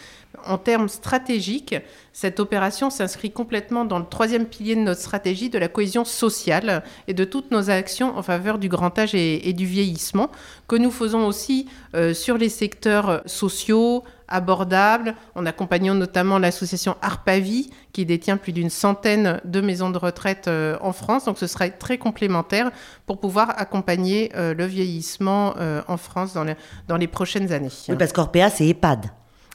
En 0.46 0.58
termes 0.58 0.90
stratégiques, 0.90 1.76
cette 2.16 2.40
opération 2.40 2.90
s'inscrit 2.90 3.30
complètement 3.30 3.84
dans 3.84 4.00
le 4.00 4.06
troisième 4.06 4.46
pilier 4.46 4.76
de 4.76 4.80
notre 4.80 5.02
stratégie 5.02 5.50
de 5.50 5.60
la 5.60 5.68
cohésion 5.68 6.06
sociale 6.06 6.82
et 7.10 7.14
de 7.14 7.26
toutes 7.26 7.52
nos 7.52 7.70
actions 7.70 8.18
en 8.18 8.24
faveur 8.24 8.58
du 8.58 8.70
grand 8.70 8.98
âge 8.98 9.14
et, 9.14 9.52
du 9.52 9.66
vieillissement, 9.66 10.30
que 10.70 10.78
nous 10.78 10.92
faisons 10.92 11.28
aussi 11.28 11.68
euh, 11.94 12.14
sur 12.14 12.38
les 12.38 12.48
secteurs 12.48 13.22
sociaux, 13.26 14.04
abordables, 14.30 15.14
en 15.36 15.46
accompagnant 15.46 15.94
notamment 15.94 16.40
l'association 16.40 16.96
Arpavi, 17.02 17.70
qui 17.92 18.06
détient 18.06 18.38
plus 18.38 18.54
d'une 18.54 18.70
centaine 18.70 19.42
de 19.44 19.60
maisons 19.60 19.90
de 19.90 19.98
retraite 19.98 20.48
euh, 20.48 20.78
en 20.80 20.94
France. 20.94 21.26
Donc 21.26 21.38
ce 21.38 21.48
serait 21.48 21.72
très 21.72 21.98
complémentaire 21.98 22.72
pour 23.06 23.20
pouvoir 23.20 23.60
accompagner 23.60 24.32
euh, 24.36 24.54
le 24.54 24.66
vieillissement 24.66 25.54
en 25.88 25.98
France 25.98 26.34
dans, 26.34 26.98
les 26.98 27.08
prochaines 27.08 27.52
années. 27.52 27.70
Oui, 27.90 27.96
parce 27.98 28.14
qu'Orpea, 28.14 28.50
c'est 28.50 28.68
EHPAD. 28.68 29.12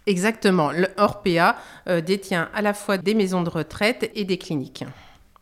Exactement. 0.06 0.72
Le 0.72 0.88
Orpea 0.96 1.56
euh, 1.88 2.00
détient 2.00 2.48
à 2.54 2.62
la 2.62 2.74
fois 2.74 2.98
des 2.98 3.14
maisons 3.14 3.42
de 3.42 3.50
retraite 3.50 4.10
et 4.14 4.24
des 4.24 4.38
cliniques. 4.38 4.84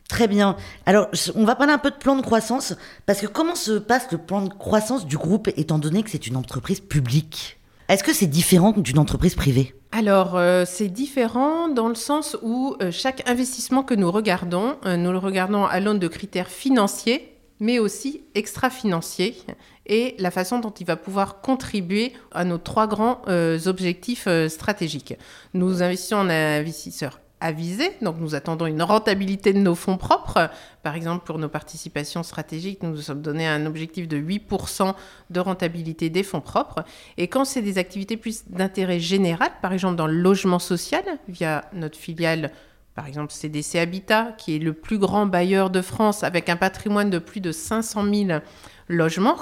Très 0.09 0.27
bien. 0.27 0.57
Alors, 0.87 1.09
on 1.35 1.45
va 1.45 1.55
parler 1.55 1.73
un 1.73 1.79
peu 1.79 1.91
de 1.91 1.97
plan 1.97 2.17
de 2.17 2.23
croissance, 2.23 2.75
parce 3.05 3.21
que 3.21 3.27
comment 3.27 3.55
se 3.55 3.73
passe 3.73 4.11
le 4.11 4.19
plan 4.19 4.43
de 4.43 4.49
croissance 4.49 5.07
du 5.07 5.19
groupe, 5.19 5.49
étant 5.57 5.79
donné 5.79 6.03
que 6.03 6.11
c'est 6.11 6.27
une 6.27 6.37
entreprise 6.37 6.81
publique? 6.81 7.59
Est-ce 7.89 8.03
que 8.03 8.15
c'est 8.15 8.27
différent 8.27 8.73
d'une 8.73 8.99
entreprise 8.99 9.35
privée? 9.35 9.75
Alors, 9.93 10.37
euh, 10.37 10.65
c'est 10.67 10.89
différent 10.89 11.69
dans 11.69 11.89
le 11.89 11.95
sens 11.95 12.37
où 12.43 12.75
euh, 12.81 12.91
chaque 12.91 13.29
investissement 13.29 13.83
que 13.83 13.95
nous 13.95 14.11
regardons, 14.11 14.77
nous 14.85 15.13
le 15.13 15.19
regardons 15.19 15.65
à 15.65 15.81
l'aune 15.81 15.99
de 15.99 16.09
critères 16.09 16.49
financiers, 16.49 17.35
mais 17.61 17.79
aussi 17.79 18.23
extra-financiers 18.35 19.37
et 19.89 20.15
la 20.19 20.31
façon 20.31 20.59
dont 20.59 20.71
il 20.71 20.87
va 20.87 20.97
pouvoir 20.97 21.41
contribuer 21.41 22.13
à 22.33 22.45
nos 22.45 22.59
trois 22.59 22.87
grands 22.87 23.23
euh, 23.29 23.59
objectifs 23.67 24.27
euh, 24.27 24.49
stratégiques. 24.49 25.15
Nous 25.55 25.83
investissons 25.83 26.17
en 26.17 26.29
investisseurs 26.29 27.21
avisés, 27.41 27.93
donc 28.03 28.17
nous 28.19 28.35
attendons 28.35 28.67
une 28.67 28.83
rentabilité 28.83 29.53
de 29.53 29.59
nos 29.59 29.75
fonds 29.75 29.97
propres. 29.97 30.51
Par 30.83 30.97
exemple, 30.97 31.25
pour 31.25 31.39
nos 31.39 31.49
participations 31.49 32.23
stratégiques, 32.23 32.83
nous 32.83 32.91
nous 32.91 33.01
sommes 33.01 33.23
donné 33.23 33.47
un 33.47 33.67
objectif 33.67 34.09
de 34.09 34.19
8% 34.19 34.95
de 35.31 35.41
rentabilité 35.41 36.11
des 36.11 36.23
fonds 36.23 36.41
propres. 36.41 36.85
Et 37.17 37.29
quand 37.29 37.45
c'est 37.45 37.63
des 37.63 37.79
activités 37.79 38.17
plus 38.17 38.45
d'intérêt 38.49 39.01
général, 39.01 39.51
par 39.63 39.73
exemple 39.73 39.97
dans 39.97 40.07
le 40.07 40.19
logement 40.19 40.59
social, 40.59 41.05
via 41.29 41.65
notre 41.73 41.97
filiale 41.97 42.51
par 42.99 43.07
exemple 43.07 43.33
CDC 43.33 43.77
Habitat, 43.77 44.33
qui 44.39 44.57
est 44.57 44.59
le 44.59 44.73
plus 44.73 44.99
grand 44.99 45.25
bailleur 45.25 45.71
de 45.71 45.83
France 45.83 46.25
avec 46.25 46.49
un 46.49 46.57
patrimoine 46.57 47.11
de 47.11 47.21
plus 47.21 47.41
de 47.41 47.53
500 47.53 48.13
000 48.13 48.41
logements. 48.89 49.37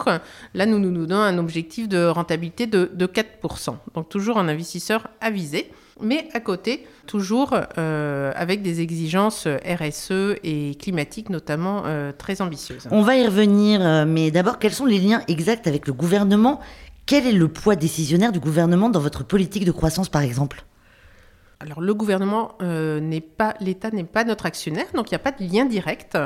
Là, 0.52 0.66
nous 0.66 0.78
nous 0.78 0.90
donnons 0.90 1.22
un 1.22 1.38
objectif 1.38 1.88
de 1.88 2.04
rentabilité 2.04 2.66
de, 2.66 2.86
4%. 3.06 3.76
Donc 3.94 4.10
toujours 4.10 4.36
un 4.36 4.48
investisseur 4.48 5.08
avisé. 5.22 5.70
Mais 6.02 6.28
à 6.34 6.40
côté, 6.40 6.86
toujours 7.06 7.58
euh, 7.78 8.30
avec 8.36 8.60
des 8.60 8.82
exigences 8.82 9.48
RSE 9.48 10.36
et 10.44 10.74
climatiques 10.74 11.30
notamment 11.30 11.84
euh, 11.86 12.12
très 12.12 12.42
ambitieuses. 12.42 12.86
On 12.90 13.00
va 13.00 13.16
y 13.16 13.24
revenir, 13.24 13.80
euh, 13.80 14.04
mais 14.06 14.30
d'abord, 14.30 14.58
quels 14.58 14.74
sont 14.74 14.84
les 14.84 14.98
liens 14.98 15.22
exacts 15.28 15.66
avec 15.66 15.86
le 15.86 15.94
gouvernement? 15.94 16.60
Quel 17.06 17.26
est 17.26 17.32
le 17.32 17.48
poids 17.48 17.74
décisionnaire 17.74 18.32
du 18.32 18.38
gouvernement 18.38 18.90
dans 18.90 19.00
votre 19.00 19.24
politique 19.24 19.64
de 19.64 19.72
croissance, 19.72 20.10
par 20.10 20.20
exemple? 20.20 20.66
Alors 21.58 21.80
le 21.80 21.94
gouvernement 21.94 22.52
euh, 22.60 23.00
n'est 23.00 23.22
pas, 23.22 23.54
l'État 23.60 23.90
n'est 23.90 24.04
pas 24.04 24.24
notre 24.24 24.44
actionnaire, 24.44 24.86
donc 24.94 25.10
il 25.10 25.14
n'y 25.14 25.16
a 25.16 25.20
pas 25.20 25.32
de 25.32 25.42
lien 25.42 25.64
direct. 25.64 26.18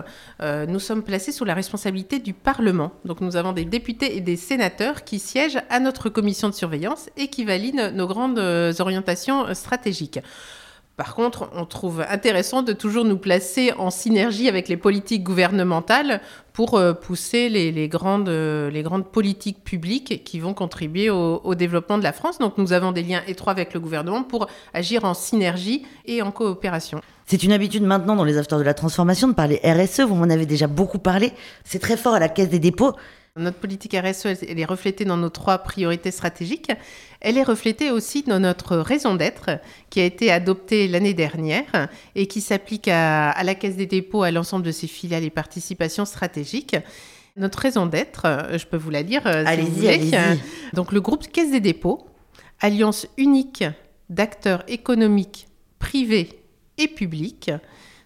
Euh, 0.43 0.67
nous 0.67 0.81
sommes 0.81 1.05
placés 1.05 1.31
sous 1.31 1.45
la 1.45 1.55
responsabilité 1.55 2.19
du 2.19 2.33
Parlement. 2.33 2.93
Donc 3.05 3.21
nous 3.21 3.37
avons 3.37 3.53
des 3.53 3.65
députés 3.65 4.17
et 4.17 4.21
des 4.21 4.37
sénateurs 4.37 5.05
qui 5.05 5.21
siègent 5.21 5.63
à 5.71 5.79
notre 5.79 6.09
commission 6.09 6.49
de 6.49 6.55
surveillance 6.55 7.11
et 7.17 7.29
qui 7.29 7.45
valident 7.45 7.93
nos 7.95 8.09
grandes 8.09 8.41
euh, 8.41 8.73
orientations 8.81 9.55
stratégiques. 9.55 10.19
Par 11.01 11.15
contre, 11.15 11.49
on 11.55 11.65
trouve 11.65 12.05
intéressant 12.07 12.63
de 12.63 12.75
toujours 12.75 13.07
nous 13.07 13.17
placer 13.17 13.73
en 13.79 13.89
synergie 13.89 14.51
avec 14.51 14.69
les 14.69 14.77
politiques 14.77 15.23
gouvernementales 15.23 16.21
pour 16.53 16.75
euh, 16.75 16.93
pousser 16.93 17.49
les, 17.49 17.89
grandes, 17.89 18.29
euh, 18.29 18.69
les 18.69 18.83
grandes 18.83 19.07
politiques 19.07 19.65
publiques 19.65 20.23
qui 20.25 20.41
vont 20.41 20.53
contribuer 20.53 21.09
au, 21.09 21.55
développement 21.55 21.97
de 21.97 22.03
la 22.03 22.13
France. 22.13 22.39
Donc 22.39 22.59
nous 22.59 22.75
avons 22.75 22.93
des 22.93 23.03
liens 23.03 23.23
étroits 23.27 23.53
avec 23.53 23.73
le 23.73 23.81
gouvernement 23.81 24.25
pour 24.25 24.47
agir 24.75 25.07
en 25.07 25.15
synergie 25.15 25.87
et 26.05 26.21
en 26.21 26.33
coopération. 26.33 27.01
C'est 27.25 27.45
une 27.45 27.53
habitude 27.53 27.83
maintenant 27.83 28.15
dans 28.15 28.25
les 28.25 28.37
acteurs 28.37 28.59
de 28.59 28.65
la 28.65 28.75
transformation 28.75 29.27
de 29.27 29.33
parler 29.33 29.59
RSE, 29.65 30.01
vous 30.01 30.17
m'en 30.17 30.29
avez 30.29 30.45
déjà 30.45 30.67
beaucoup 30.67 30.99
parlé. 30.99 31.33
C'est 31.65 31.79
très 31.79 31.97
fort 31.97 32.13
à 32.13 32.19
la 32.19 32.29
Caisse 32.29 32.51
des 32.51 32.59
dépôts. 32.59 32.93
Notre 33.37 33.59
politique 33.59 33.95
RSE, 33.95 34.27
elle 34.27 34.59
est 34.59 34.65
reflétée 34.65 35.05
dans 35.05 35.17
nos 35.17 35.29
trois 35.29 35.59
priorités 35.59 36.11
stratégiques. 36.11 36.73
Elle 37.21 37.39
est 37.39 37.45
reflétée 37.45 37.93
aussi 37.93 38.25
dans 38.25 38.41
notre 38.41 38.77
raison 38.77 39.15
d'être 39.15 39.51
qui 39.89 40.01
a 40.01 40.05
été 40.05 40.33
adoptée 40.33 40.89
l'année 40.89 41.15
dernière 41.15 41.89
et 42.17 42.27
qui 42.27 42.41
s'applique 42.41 42.89
à, 42.89 43.41
la 43.45 43.55
Caisse 43.55 43.77
des 43.77 43.87
dépôts, 43.87 44.25
à 44.25 44.33
l'ensemble 44.33 44.65
de 44.65 44.73
ses 44.73 44.89
filiales 44.89 45.23
et 45.23 45.31
participations 45.31 46.05
stratégiques. 46.05 46.77
Notre 47.37 47.61
raison 47.61 47.87
d'être, 47.87 48.27
je 48.53 48.67
peux 48.67 48.77
vous 48.77 48.91
la 48.91 49.03
lire 49.03 49.25
euh, 49.27 49.45
allez-y, 49.47 49.89
Allez 49.89 50.41
Donc 50.73 50.91
le 50.91 51.01
groupe 51.01 51.29
Caisse 51.29 51.53
des 51.53 51.61
dépôts, 51.61 52.09
alliance 52.59 53.07
unique 53.17 53.65
d'acteurs 54.09 54.65
économiques, 54.67 55.47
privés 55.79 56.43
et 56.79 56.89
publics, 56.89 57.53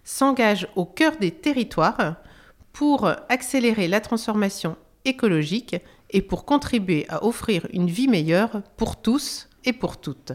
s'engage 0.05 0.69
au 0.77 0.85
cœur 0.85 1.17
des 1.19 1.31
territoires 1.31 2.17
pour 2.75 3.07
accélérer 3.31 3.89
la 3.89 4.01
transformation 4.01 4.77
écologique 5.05 5.77
et 6.11 6.23
pour 6.23 6.45
contribuer 6.45 7.07
à 7.09 7.25
offrir 7.25 7.67
une 7.73 7.89
vie 7.89 8.09
meilleure 8.09 8.63
pour 8.77 8.97
tous 8.97 9.49
et 9.65 9.73
pour 9.73 10.01
toutes. 10.01 10.33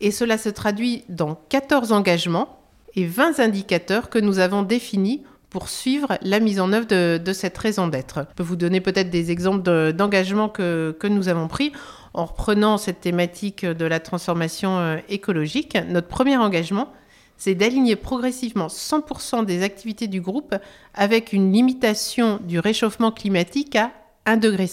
Et 0.00 0.10
cela 0.10 0.38
se 0.38 0.48
traduit 0.48 1.04
dans 1.08 1.34
14 1.48 1.92
engagements 1.92 2.60
et 2.96 3.06
20 3.06 3.38
indicateurs 3.38 4.08
que 4.10 4.18
nous 4.18 4.38
avons 4.38 4.62
définis 4.62 5.22
pour 5.50 5.68
suivre 5.68 6.16
la 6.22 6.40
mise 6.40 6.60
en 6.60 6.72
œuvre 6.72 6.86
de, 6.86 7.32
cette 7.32 7.58
raison 7.58 7.88
d'être. 7.88 8.26
Je 8.30 8.34
peux 8.36 8.42
vous 8.42 8.56
donner 8.56 8.80
peut-être 8.80 9.10
des 9.10 9.30
exemples 9.30 9.92
d'engagements 9.92 10.48
que, 10.48 10.96
nous 11.08 11.28
avons 11.28 11.48
pris 11.48 11.72
en 12.14 12.24
reprenant 12.24 12.78
cette 12.78 13.00
thématique 13.00 13.66
de 13.66 13.84
la 13.84 14.00
transformation 14.00 14.78
euh, 14.78 14.96
écologique. 15.08 15.78
Notre 15.88 16.08
premier 16.08 16.36
engagement, 16.36 16.92
c'est 17.36 17.54
d'aligner 17.54 17.94
progressivement 17.94 18.66
100% 18.66 19.44
des 19.44 19.62
activités 19.62 20.08
du 20.08 20.20
groupe 20.20 20.54
avec 20.94 21.32
une 21.32 21.52
limitation 21.52 22.40
du 22.42 22.58
réchauffement 22.58 23.12
climatique 23.12 23.76
à 23.76 23.92
1,5 24.26 24.38
degré. 24.38 24.66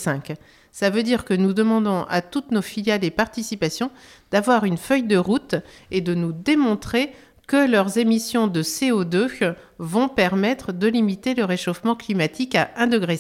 Ça 0.72 0.90
veut 0.90 1.04
dire 1.04 1.26
que 1.26 1.34
nous 1.34 1.54
demandons 1.54 2.04
à 2.10 2.22
toutes 2.22 2.52
nos 2.52 2.62
filiales 2.62 3.04
et 3.04 3.12
participations 3.12 3.92
d'avoir 4.32 4.64
une 4.64 4.78
feuille 4.78 5.04
de 5.04 5.18
route 5.18 5.56
et 5.92 6.02
de 6.02 6.14
nous 6.14 6.32
démontrer 6.32 7.14
que 7.48 7.70
leurs 7.70 7.98
émissions 7.98 8.48
de 8.48 8.62
CO2 8.62 9.56
vont 9.80 10.10
permettre 10.10 10.74
de 10.74 10.88
limiter 10.88 11.34
le 11.34 11.46
réchauffement 11.46 11.96
climatique 11.96 12.56
à 12.56 12.70
1,5 12.78 12.90
degré 12.90 13.20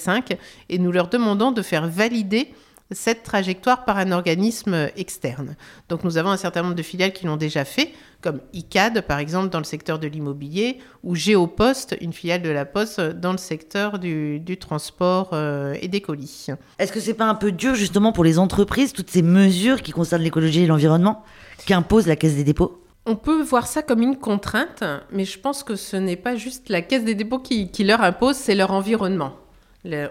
et 0.69 0.79
nous 0.79 0.91
leur 0.91 1.07
demandons 1.07 1.51
de 1.51 1.61
faire 1.61 1.87
valider 1.87 2.53
cette 2.91 3.23
trajectoire 3.23 3.85
par 3.85 3.97
un 3.97 4.11
organisme 4.11 4.89
externe. 4.95 5.55
Donc 5.89 6.03
nous 6.03 6.17
avons 6.17 6.29
un 6.29 6.37
certain 6.37 6.63
nombre 6.63 6.75
de 6.75 6.83
filiales 6.83 7.11
qui 7.11 7.25
l'ont 7.25 7.37
déjà 7.37 7.65
fait, 7.65 7.91
comme 8.21 8.39
ICAD 8.53 9.01
par 9.01 9.19
exemple 9.19 9.49
dans 9.49 9.59
le 9.59 9.65
secteur 9.65 9.99
de 9.99 10.07
l'immobilier, 10.07 10.79
ou 11.03 11.15
Géopost, 11.15 11.97
une 12.01 12.13
filiale 12.13 12.41
de 12.41 12.49
la 12.49 12.65
Poste 12.65 13.01
dans 13.01 13.31
le 13.31 13.37
secteur 13.37 13.99
du, 13.99 14.57
transport 14.59 15.31
euh, 15.33 15.75
et 15.81 15.87
des 15.87 16.01
colis. 16.01 16.47
Est-ce 16.79 16.91
que 16.91 16.99
c'est 16.99 17.13
pas 17.13 17.25
un 17.25 17.35
peu 17.35 17.51
dur 17.51 17.75
justement 17.75 18.11
pour 18.11 18.23
les 18.23 18.39
entreprises, 18.39 18.93
toutes 18.93 19.09
ces 19.09 19.21
mesures 19.21 19.81
qui 19.81 19.91
concernent 19.91 20.23
l'écologie 20.23 20.63
et 20.63 20.67
l'environnement, 20.67 21.23
qu'impose 21.65 22.07
la 22.07 22.15
Caisse 22.15 22.35
des 22.35 22.43
dépôts? 22.43 22.81
On 23.05 23.15
peut 23.15 23.41
voir 23.41 23.67
ça 23.67 23.83
comme 23.83 24.01
une 24.01 24.17
contrainte, 24.17 24.83
mais 25.11 25.23
je 25.23 25.39
pense 25.39 25.63
que 25.63 25.75
ce 25.75 25.95
n'est 25.95 26.17
pas 26.17 26.35
juste 26.35 26.67
la 26.69 26.81
Caisse 26.81 27.05
des 27.05 27.15
dépôts 27.15 27.39
qui 27.39 27.83
leur 27.83 28.01
impose, 28.01 28.35
c'est 28.35 28.55
leur 28.55 28.71
environnement. 28.71 29.33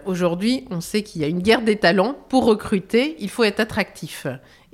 Aujourd'hui, 0.05 0.65
on 0.71 0.81
sait 0.81 1.03
qu'il 1.03 1.23
y 1.23 1.25
a 1.25 1.29
une 1.29 1.41
guerre 1.41 1.63
des 1.63 1.77
talents. 1.77 2.17
Pour 2.29 2.45
recruter, 2.45 3.17
il 3.21 3.31
faut 3.31 3.45
être 3.45 3.61
attractif. 3.61 4.27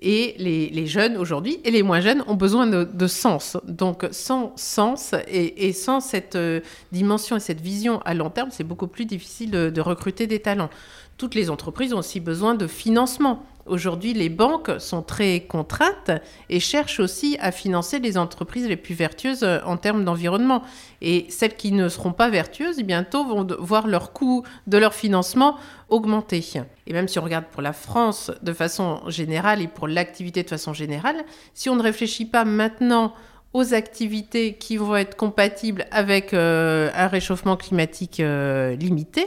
Et 0.05 0.35
les, 0.39 0.87
jeunes 0.87 1.17
aujourd'hui 1.17 1.61
et 1.65 1.71
les 1.71 1.85
moins 1.85 2.01
jeunes 2.01 2.25
ont 2.27 2.35
besoin 2.35 2.67
de, 2.67 3.07
sens. 3.07 3.57
Donc 3.65 4.05
sans 4.11 4.53
sens 4.57 5.15
et, 5.29 5.73
sans 5.73 6.01
cette 6.01 6.35
euh, 6.35 6.61
dimension 6.91 7.37
et 7.37 7.41
cette 7.41 7.61
vision 7.61 8.01
à 8.01 8.13
long 8.15 8.29
terme, 8.29 8.49
c'est 8.51 8.65
beaucoup 8.65 8.89
plus 8.89 9.07
difficile 9.07 9.51
de 9.51 9.81
recruter 9.81 10.27
des 10.27 10.41
talents. 10.41 10.71
Toutes 11.19 11.37
les 11.37 11.51
entreprises 11.51 11.93
ont 11.93 11.99
aussi 11.99 12.19
besoin 12.19 12.57
de 12.57 12.67
financement. 12.67 13.47
Aujourd'hui, 13.67 14.13
les 14.13 14.29
banques 14.29 14.73
sont 14.79 15.03
très 15.03 15.41
contraintes 15.41 16.11
et 16.49 16.59
cherchent 16.59 16.99
aussi 16.99 17.37
à 17.41 17.53
financer 17.53 18.01
les 18.01 18.19
entreprises 18.19 18.67
les 18.67 18.77
plus 18.77 18.95
vertueuses 18.95 19.45
euh, 19.45 19.61
en 19.65 19.77
termes 19.77 20.05
d'environnement. 20.05 20.63
Et 21.01 21.27
celles 21.29 21.57
qui 21.57 21.71
ne 21.73 21.89
seront 21.89 22.13
pas 22.13 22.29
vertueuses, 22.29 22.79
bientôt 22.79 23.25
vont 23.25 23.47
voir 23.61 23.87
leur 23.87 24.13
coût 24.13 24.43
de 24.67 24.79
leur 24.79 24.95
financement 24.95 25.57
augmenter. 25.89 26.45
Et 26.87 26.93
même 26.93 27.07
si 27.07 27.19
on 27.19 27.23
regarde 27.23 27.45
pour 27.53 27.63
la 27.63 27.73
France 27.73 28.33
de 28.43 28.53
façon 28.53 29.01
générale 29.09 29.63
et 29.63 29.69
pour 29.69 29.87
l'activité 29.87 30.43
de 30.43 30.49
façon 30.49 30.73
générale, 30.73 31.25
si 31.55 31.69
on 31.69 31.77
ne 31.77 31.83
réfléchit 31.83 32.27
pas 32.27 32.45
maintenant 32.45 33.13
aux 33.53 33.75
activités 33.75 34.55
qui 34.55 34.77
vont 34.77 34.97
être 34.97 35.17
compatibles 35.17 35.85
avec 35.91 36.33
euh, 36.33 36.91
un 36.95 37.07
réchauffement 37.07 37.57
climatique 37.57 38.21
euh, 38.21 38.75
limité, 38.77 39.27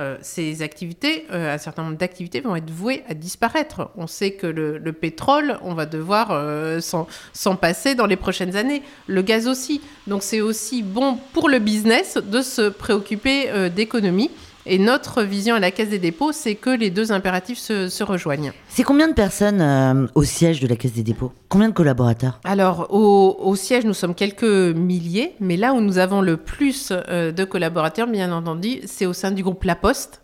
euh, 0.00 0.16
ces 0.22 0.62
activités, 0.62 1.26
euh, 1.30 1.54
un 1.54 1.58
certain 1.58 1.82
nombre 1.82 1.98
d'activités 1.98 2.40
vont 2.40 2.56
être 2.56 2.70
vouées 2.70 3.04
à 3.06 3.12
disparaître. 3.12 3.90
On 3.96 4.06
sait 4.06 4.30
que 4.32 4.46
le, 4.46 4.78
le 4.78 4.92
pétrole, 4.94 5.58
on 5.62 5.74
va 5.74 5.84
devoir 5.84 6.28
euh, 6.30 6.80
s'en 6.80 7.56
passer 7.56 7.94
dans 7.94 8.06
les 8.06 8.16
prochaines 8.16 8.56
années. 8.56 8.82
Le 9.06 9.20
gaz 9.20 9.46
aussi. 9.46 9.82
Donc 10.06 10.22
c'est 10.22 10.40
aussi 10.40 10.82
bon 10.82 11.18
pour 11.34 11.50
le 11.50 11.58
business 11.58 12.16
de 12.16 12.40
se 12.40 12.70
préoccuper 12.70 13.68
d'économie. 13.70 14.30
Et 14.66 14.78
notre 14.78 15.22
vision 15.22 15.54
à 15.54 15.58
la 15.58 15.70
Caisse 15.70 15.88
des 15.88 15.98
dépôts, 15.98 16.32
c'est 16.32 16.54
que 16.54 16.70
les 16.70 16.90
deux 16.90 17.12
impératifs 17.12 17.58
se, 17.58 17.88
se 17.88 18.04
rejoignent. 18.04 18.52
C'est 18.68 18.82
combien 18.82 19.08
de 19.08 19.14
personnes 19.14 19.62
euh, 19.62 20.06
au 20.14 20.22
siège 20.22 20.60
de 20.60 20.66
la 20.68 20.76
Caisse 20.76 20.92
des 20.92 21.02
dépôts? 21.02 21.32
Combien 21.48 21.70
de 21.70 21.74
collaborateurs? 21.74 22.40
Alors, 22.44 22.88
au, 22.90 23.36
au 23.40 23.56
siège, 23.56 23.84
nous 23.84 23.94
sommes 23.94 24.14
quelques 24.14 24.42
milliers, 24.42 25.34
mais 25.40 25.56
là 25.56 25.72
où 25.72 25.80
nous 25.80 25.96
avons 25.96 26.20
le 26.20 26.36
plus 26.36 26.92
euh, 26.92 27.32
de 27.32 27.44
collaborateurs, 27.44 28.06
bien 28.06 28.30
entendu, 28.32 28.80
c'est 28.84 29.06
au 29.06 29.14
sein 29.14 29.30
du 29.30 29.42
groupe 29.42 29.64
La 29.64 29.76
Poste, 29.76 30.20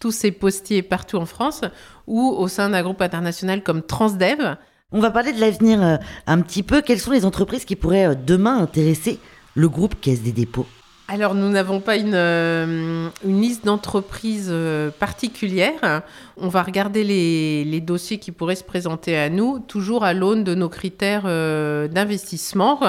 tous 0.00 0.10
ces 0.12 0.32
postiers 0.32 0.82
partout 0.82 1.18
en 1.18 1.26
France, 1.26 1.62
ou 2.08 2.28
au 2.28 2.48
sein 2.48 2.70
d'un 2.70 2.82
groupe 2.82 3.00
international 3.00 3.62
comme 3.62 3.82
Transdev. 3.82 4.56
On 4.90 5.00
va 5.00 5.10
parler 5.12 5.32
de 5.32 5.40
l'avenir 5.40 5.80
euh, 5.82 5.96
un 6.26 6.40
petit 6.40 6.64
peu. 6.64 6.82
Quelles 6.82 7.00
sont 7.00 7.12
les 7.12 7.24
entreprises 7.24 7.64
qui 7.64 7.76
pourraient 7.76 8.16
demain 8.16 8.58
intéresser 8.58 9.20
le 9.54 9.68
groupe 9.68 10.00
Caisse 10.00 10.22
des 10.22 10.32
dépôts? 10.32 10.66
Alors, 11.08 11.34
nous 11.34 11.48
n'avons 11.48 11.80
pas 11.80 11.96
une, 11.96 12.14
euh, 12.14 13.08
une 13.24 13.40
liste 13.40 13.64
d'entreprises 13.64 14.48
euh, 14.50 14.90
particulière. 14.90 16.02
On 16.36 16.48
va 16.48 16.64
regarder 16.64 17.04
les, 17.04 17.80
dossiers 17.80 18.18
qui 18.18 18.32
pourraient 18.32 18.56
se 18.56 18.64
présenter 18.64 19.16
à 19.16 19.30
nous, 19.30 19.60
toujours 19.60 20.02
à 20.02 20.12
l'aune 20.12 20.42
de 20.42 20.56
nos 20.56 20.68
critères 20.68 21.22
euh, 21.26 21.86
d'investissement. 21.86 22.80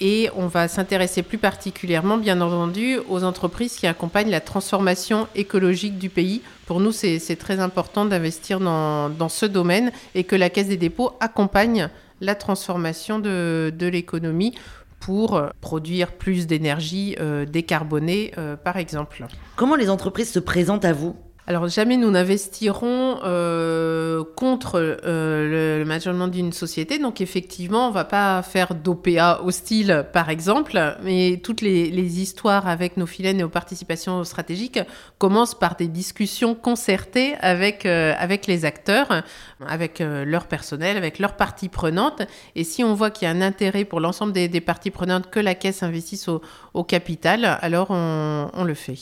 Et 0.00 0.28
on 0.36 0.48
va 0.48 0.68
s'intéresser 0.68 1.22
plus 1.22 1.38
particulièrement, 1.38 2.18
bien 2.18 2.42
entendu, 2.42 2.98
aux 3.08 3.24
entreprises 3.24 3.76
qui 3.76 3.86
accompagnent 3.86 4.30
la 4.30 4.42
transformation 4.42 5.26
écologique 5.34 5.96
du 5.96 6.10
pays. 6.10 6.42
Pour 6.66 6.80
nous, 6.80 6.92
c'est 6.92 7.18
c'est 7.18 7.36
très 7.36 7.60
important 7.60 8.04
d'investir 8.04 8.60
dans, 8.60 9.08
dans 9.08 9.30
ce 9.30 9.46
domaine 9.46 9.92
et 10.14 10.24
que 10.24 10.36
la 10.36 10.50
Caisse 10.50 10.68
des 10.68 10.76
dépôts 10.76 11.12
accompagne 11.20 11.88
la 12.20 12.34
transformation 12.34 13.18
de, 13.18 13.72
de 13.74 13.86
l'économie 13.86 14.54
pour 15.00 15.36
euh, 15.36 15.48
produire 15.60 16.12
plus 16.12 16.46
d'énergie 16.46 17.16
euh, 17.20 17.44
décarbonée, 17.44 18.32
euh, 18.38 18.56
par 18.56 18.76
exemple. 18.76 19.24
Comment 19.56 19.76
les 19.76 19.90
entreprises 19.90 20.30
se 20.30 20.38
présentent 20.38 20.84
à 20.84 20.92
vous? 20.92 21.16
Alors 21.48 21.68
jamais 21.68 21.96
nous 21.96 22.10
n'investirons 22.10 23.20
euh, 23.22 24.24
contre 24.34 24.80
euh, 24.80 25.48
le, 25.48 25.78
le 25.78 25.84
management 25.84 26.26
d'une 26.26 26.52
société. 26.52 26.98
Donc 26.98 27.20
effectivement, 27.20 27.86
on 27.86 27.92
va 27.92 28.04
pas 28.04 28.42
faire 28.42 28.74
d'OPA 28.74 29.42
hostile, 29.44 30.06
par 30.12 30.28
exemple, 30.28 30.96
mais 31.04 31.40
toutes 31.44 31.60
les, 31.60 31.86
histoires 32.20 32.66
avec 32.66 32.96
nos 32.96 33.06
filets 33.06 33.30
et 33.30 33.34
nos 33.34 33.48
participations 33.48 34.24
stratégiques 34.24 34.80
commencent 35.18 35.54
par 35.54 35.76
des 35.76 35.86
discussions 35.86 36.56
concertées 36.56 37.34
avec, 37.40 37.86
euh, 37.86 38.12
avec 38.18 38.48
les 38.48 38.64
acteurs, 38.64 39.22
avec 39.64 40.00
leur 40.00 40.46
personnel, 40.46 40.96
avec 40.96 41.20
leurs 41.20 41.36
parties 41.36 41.68
prenantes. 41.68 42.22
Et 42.56 42.64
si 42.64 42.82
on 42.82 42.94
voit 42.94 43.10
qu'il 43.10 43.28
y 43.28 43.30
a 43.30 43.34
un 43.34 43.40
intérêt 43.40 43.84
pour 43.84 44.00
l'ensemble 44.00 44.32
des, 44.32 44.60
parties 44.60 44.90
prenantes 44.90 45.30
que 45.30 45.38
la 45.38 45.54
caisse 45.54 45.84
investisse 45.84 46.28
au, 46.28 46.84
capital, 46.84 47.58
alors 47.60 47.90
on 47.90 48.64
le 48.64 48.74
fait. 48.74 48.96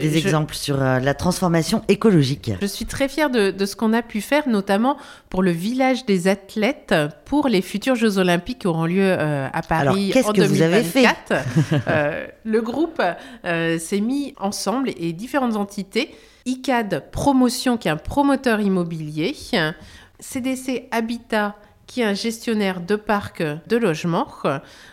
Des 0.00 0.10
Je- 0.18 0.26
exemples 0.26 0.54
sur 0.54 0.82
euh, 0.82 0.98
la 0.98 1.14
transformation 1.14 1.82
écologique. 1.88 2.50
Je 2.60 2.66
suis 2.66 2.86
très 2.86 3.08
fière 3.08 3.30
de, 3.30 3.50
de 3.50 3.66
ce 3.66 3.76
qu'on 3.76 3.92
a 3.92 4.02
pu 4.02 4.20
faire, 4.20 4.48
notamment 4.48 4.96
pour 5.28 5.42
le 5.42 5.50
village 5.50 6.06
des 6.06 6.26
athlètes 6.28 6.94
pour 7.24 7.48
les 7.48 7.62
futurs 7.62 7.94
Jeux 7.94 8.18
Olympiques 8.18 8.60
qui 8.60 8.66
auront 8.66 8.86
lieu 8.86 9.02
euh, 9.02 9.48
à 9.52 9.62
Paris 9.62 9.80
Alors, 9.82 9.94
qu'est-ce 10.12 10.28
en 10.28 10.32
que 10.32 10.40
vous 10.42 10.62
avez 10.62 10.82
fait 10.82 11.02
2024. 11.02 11.44
Euh, 11.88 12.26
le 12.44 12.60
groupe 12.62 13.02
s'est 13.44 14.00
mis 14.00 14.34
ensemble 14.38 14.90
et 14.96 15.12
différentes 15.12 15.56
entités. 15.56 16.14
ICAD 16.46 17.04
Promotion, 17.12 17.76
qui 17.76 17.88
est 17.88 17.90
un 17.90 17.96
promoteur 17.96 18.60
immobilier, 18.60 19.34
CDC 20.18 20.88
Habitat, 20.90 21.56
qui 21.90 22.02
est 22.02 22.04
un 22.04 22.14
gestionnaire 22.14 22.80
de 22.80 22.94
parcs 22.94 23.42
de 23.42 23.76
logement, 23.76 24.28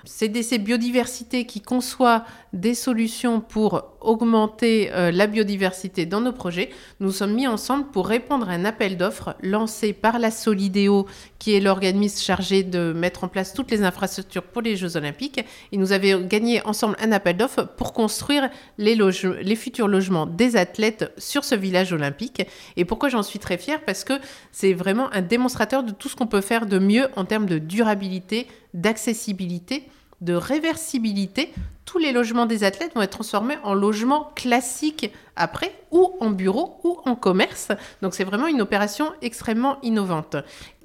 CDC 0.03 0.57
Biodiversité, 0.57 1.45
qui 1.45 1.61
conçoit 1.61 2.25
des 2.53 2.73
solutions 2.73 3.39
pour 3.39 3.83
augmenter 4.01 4.89
euh, 4.93 5.11
la 5.11 5.27
biodiversité 5.27 6.07
dans 6.07 6.21
nos 6.21 6.31
projets, 6.31 6.69
nous 6.99 7.11
sommes 7.11 7.33
mis 7.33 7.45
ensemble 7.45 7.85
pour 7.91 8.07
répondre 8.07 8.49
à 8.49 8.53
un 8.53 8.65
appel 8.65 8.97
d'offres 8.97 9.35
lancé 9.43 9.93
par 9.93 10.17
la 10.17 10.31
Solidéo, 10.31 11.05
qui 11.37 11.53
est 11.55 11.59
l'organisme 11.59 12.19
chargé 12.19 12.63
de 12.63 12.93
mettre 12.93 13.25
en 13.25 13.27
place 13.27 13.53
toutes 13.53 13.69
les 13.69 13.83
infrastructures 13.83 14.43
pour 14.43 14.63
les 14.63 14.75
Jeux 14.75 14.95
Olympiques. 14.97 15.45
Et 15.71 15.77
nous 15.77 15.91
avions 15.91 16.21
gagné 16.21 16.65
ensemble 16.65 16.95
un 16.99 17.11
appel 17.11 17.37
d'offres 17.37 17.63
pour 17.77 17.93
construire 17.93 18.49
les, 18.79 18.95
loge- 18.95 19.37
les 19.41 19.55
futurs 19.55 19.87
logements 19.89 20.25
des 20.25 20.55
athlètes 20.55 21.13
sur 21.17 21.43
ce 21.43 21.53
village 21.53 21.93
olympique. 21.93 22.47
Et 22.75 22.85
pourquoi 22.85 23.09
j'en 23.09 23.23
suis 23.23 23.39
très 23.39 23.57
fière? 23.57 23.81
Parce 23.85 24.03
que 24.03 24.13
c'est 24.51 24.73
vraiment 24.73 25.11
un 25.13 25.21
démonstrateur 25.21 25.83
de 25.83 25.91
tout 25.91 26.07
ce 26.09 26.15
qu'on 26.15 26.27
peut 26.27 26.41
faire 26.41 26.65
de 26.65 26.79
mieux 26.79 26.86
en 27.15 27.25
termes 27.25 27.45
de 27.45 27.57
durabilité, 27.57 28.47
d'accessibilité, 28.73 29.83
de 30.21 30.33
réversibilité. 30.33 31.53
Tous 31.97 32.03
les 32.03 32.11
logements 32.11 32.45
des 32.45 32.63
athlètes 32.63 32.93
vont 32.93 33.01
être 33.01 33.09
transformés 33.09 33.57
en 33.63 33.73
logements 33.73 34.31
classiques 34.35 35.11
après, 35.35 35.71
ou 35.91 36.15
en 36.19 36.31
bureau, 36.31 36.79
ou 36.83 36.97
en 37.05 37.15
commerce. 37.15 37.69
Donc 38.01 38.15
c'est 38.15 38.23
vraiment 38.23 38.47
une 38.47 38.61
opération 38.61 39.11
extrêmement 39.21 39.77
innovante. 39.83 40.35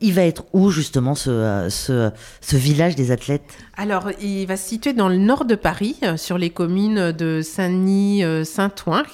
Il 0.02 0.12
va 0.12 0.24
être 0.24 0.44
où 0.52 0.70
justement 0.70 1.14
ce, 1.14 1.30
euh, 1.30 1.70
ce, 1.70 2.10
ce 2.40 2.56
village 2.56 2.96
des 2.96 3.10
athlètes? 3.12 3.56
Alors, 3.76 4.10
il 4.20 4.44
va 4.46 4.56
se 4.56 4.68
situer 4.68 4.92
dans 4.92 5.08
le 5.08 5.16
nord 5.16 5.46
de 5.46 5.54
Paris, 5.54 5.96
euh, 6.02 6.16
sur 6.16 6.36
les 6.36 6.50
communes 6.50 7.12
de 7.12 7.40
Saint-Denis, 7.40 8.24
euh, 8.24 8.44
Saint-Ouen. 8.44 9.04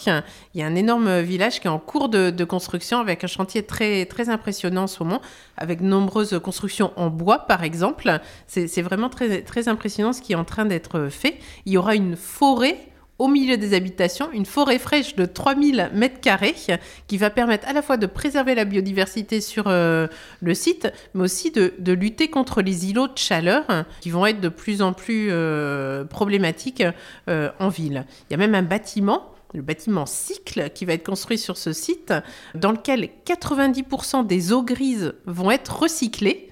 Il 0.54 0.60
y 0.60 0.62
a 0.62 0.66
un 0.66 0.74
énorme 0.74 1.20
village 1.20 1.60
qui 1.60 1.68
est 1.68 1.70
en 1.70 1.78
cours 1.78 2.08
de, 2.08 2.30
de 2.30 2.44
construction 2.44 2.98
avec 2.98 3.22
un 3.22 3.28
chantier 3.28 3.62
très, 3.62 4.06
très 4.06 4.28
impressionnant 4.30 4.84
en 4.84 4.86
ce 4.88 5.02
moment, 5.04 5.20
avec 5.56 5.82
de 5.82 5.86
nombreuses 5.86 6.40
constructions 6.42 6.92
en 6.96 7.10
bois, 7.10 7.40
par 7.40 7.62
exemple. 7.62 8.18
C'est 8.46 8.66
c'est 8.66 8.82
vraiment 8.82 9.08
très, 9.08 9.42
très 9.42 9.68
impressionnant 9.68 10.12
ce 10.12 10.20
qui 10.20 10.32
est 10.32 10.36
en 10.36 10.44
train 10.44 10.64
d'être 10.64 11.08
fait. 11.10 11.36
Il 11.64 11.72
y 11.72 11.76
aura 11.76 11.87
une 11.94 12.16
forêt 12.16 12.78
au 13.18 13.26
milieu 13.26 13.56
des 13.56 13.74
habitations, 13.74 14.30
une 14.32 14.46
forêt 14.46 14.78
fraîche 14.78 15.16
de 15.16 15.24
3000 15.24 15.90
mètres 15.92 16.20
carrés 16.20 16.54
qui 17.08 17.18
va 17.18 17.30
permettre 17.30 17.66
à 17.68 17.72
la 17.72 17.82
fois 17.82 17.96
de 17.96 18.06
préserver 18.06 18.54
la 18.54 18.64
biodiversité 18.64 19.40
sur 19.40 19.64
euh, 19.66 20.06
le 20.40 20.54
site, 20.54 20.88
mais 21.14 21.24
aussi 21.24 21.50
de, 21.50 21.92
lutter 21.92 22.28
contre 22.28 22.62
les 22.62 22.86
îlots 22.90 23.08
de 23.08 23.18
chaleur 23.18 23.64
hein, 23.68 23.86
qui 24.00 24.10
vont 24.10 24.24
être 24.24 24.40
de 24.40 24.48
plus 24.48 24.82
en 24.82 24.92
plus 24.92 25.28
euh, 25.30 26.04
problématiques 26.04 26.84
euh, 27.28 27.50
en 27.58 27.68
ville. 27.68 28.06
Il 28.30 28.32
y 28.32 28.34
a 28.34 28.38
même 28.38 28.54
un 28.54 28.62
bâtiment 28.62 29.32
le 29.54 29.62
bâtiment 29.62 30.04
Cycle 30.04 30.68
qui 30.74 30.84
va 30.84 30.92
être 30.92 31.06
construit 31.06 31.38
sur 31.38 31.56
ce 31.56 31.72
site, 31.72 32.12
dans 32.54 32.70
lequel 32.70 33.08
90% 33.26 34.26
des 34.26 34.52
eaux 34.52 34.62
grises 34.62 35.14
vont 35.24 35.50
être 35.50 35.78
recyclées, 35.80 36.47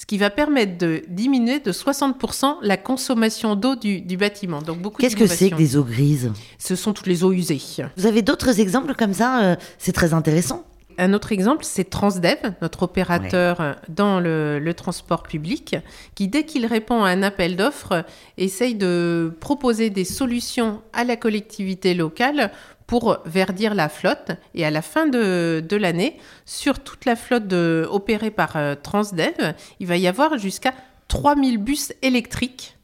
ce 0.00 0.06
qui 0.06 0.16
va 0.16 0.30
permettre 0.30 0.78
de 0.78 1.02
diminuer 1.08 1.60
de 1.60 1.72
60% 1.72 2.56
la 2.62 2.78
consommation 2.78 3.54
d'eau 3.54 3.76
du, 3.76 4.00
du 4.00 4.16
bâtiment. 4.16 4.62
Donc 4.62 4.78
beaucoup 4.80 4.96
Qu'est-ce 4.96 5.14
que 5.14 5.26
c'est 5.26 5.50
que 5.50 5.56
des 5.56 5.76
eaux 5.76 5.84
grises 5.84 6.32
Ce 6.56 6.74
sont 6.74 6.94
toutes 6.94 7.06
les 7.06 7.22
eaux 7.22 7.32
usées. 7.32 7.60
Vous 7.98 8.06
avez 8.06 8.22
d'autres 8.22 8.60
exemples 8.60 8.94
comme 8.94 9.12
ça 9.12 9.42
euh, 9.42 9.56
C'est 9.76 9.92
très 9.92 10.14
intéressant. 10.14 10.64
Un 10.96 11.12
autre 11.12 11.32
exemple, 11.32 11.66
c'est 11.66 11.84
Transdev, 11.84 12.38
notre 12.62 12.84
opérateur 12.84 13.60
euh, 13.60 13.74
dans 13.90 14.20
le, 14.20 14.58
le 14.58 14.74
transport 14.74 15.22
public, 15.22 15.76
qui, 16.14 16.28
dès 16.28 16.44
qu'il 16.44 16.64
répond 16.64 17.04
à 17.04 17.10
un 17.10 17.22
appel 17.22 17.56
d'offres, 17.56 18.06
essaye 18.38 18.76
de 18.76 19.36
proposer 19.38 19.90
des 19.90 20.04
solutions 20.04 20.80
à 20.94 21.04
la 21.04 21.16
collectivité 21.16 21.92
locale 21.92 22.52
pour 22.90 23.18
verdir 23.24 23.76
la 23.76 23.88
flotte. 23.88 24.32
Et 24.52 24.66
à 24.66 24.70
la 24.72 24.82
fin 24.82 25.06
de, 25.06 25.76
l'année, 25.76 26.18
sur 26.44 26.80
toute 26.80 27.04
la 27.04 27.14
flotte 27.14 27.52
opérée 27.88 28.32
par 28.32 28.56
euh, 28.56 28.74
Transdev, 28.74 29.54
il 29.78 29.86
va 29.86 29.96
y 29.96 30.08
avoir 30.08 30.38
jusqu'à 30.38 30.74
3000 31.06 31.58
bus 31.58 31.92
électriques 32.02 32.79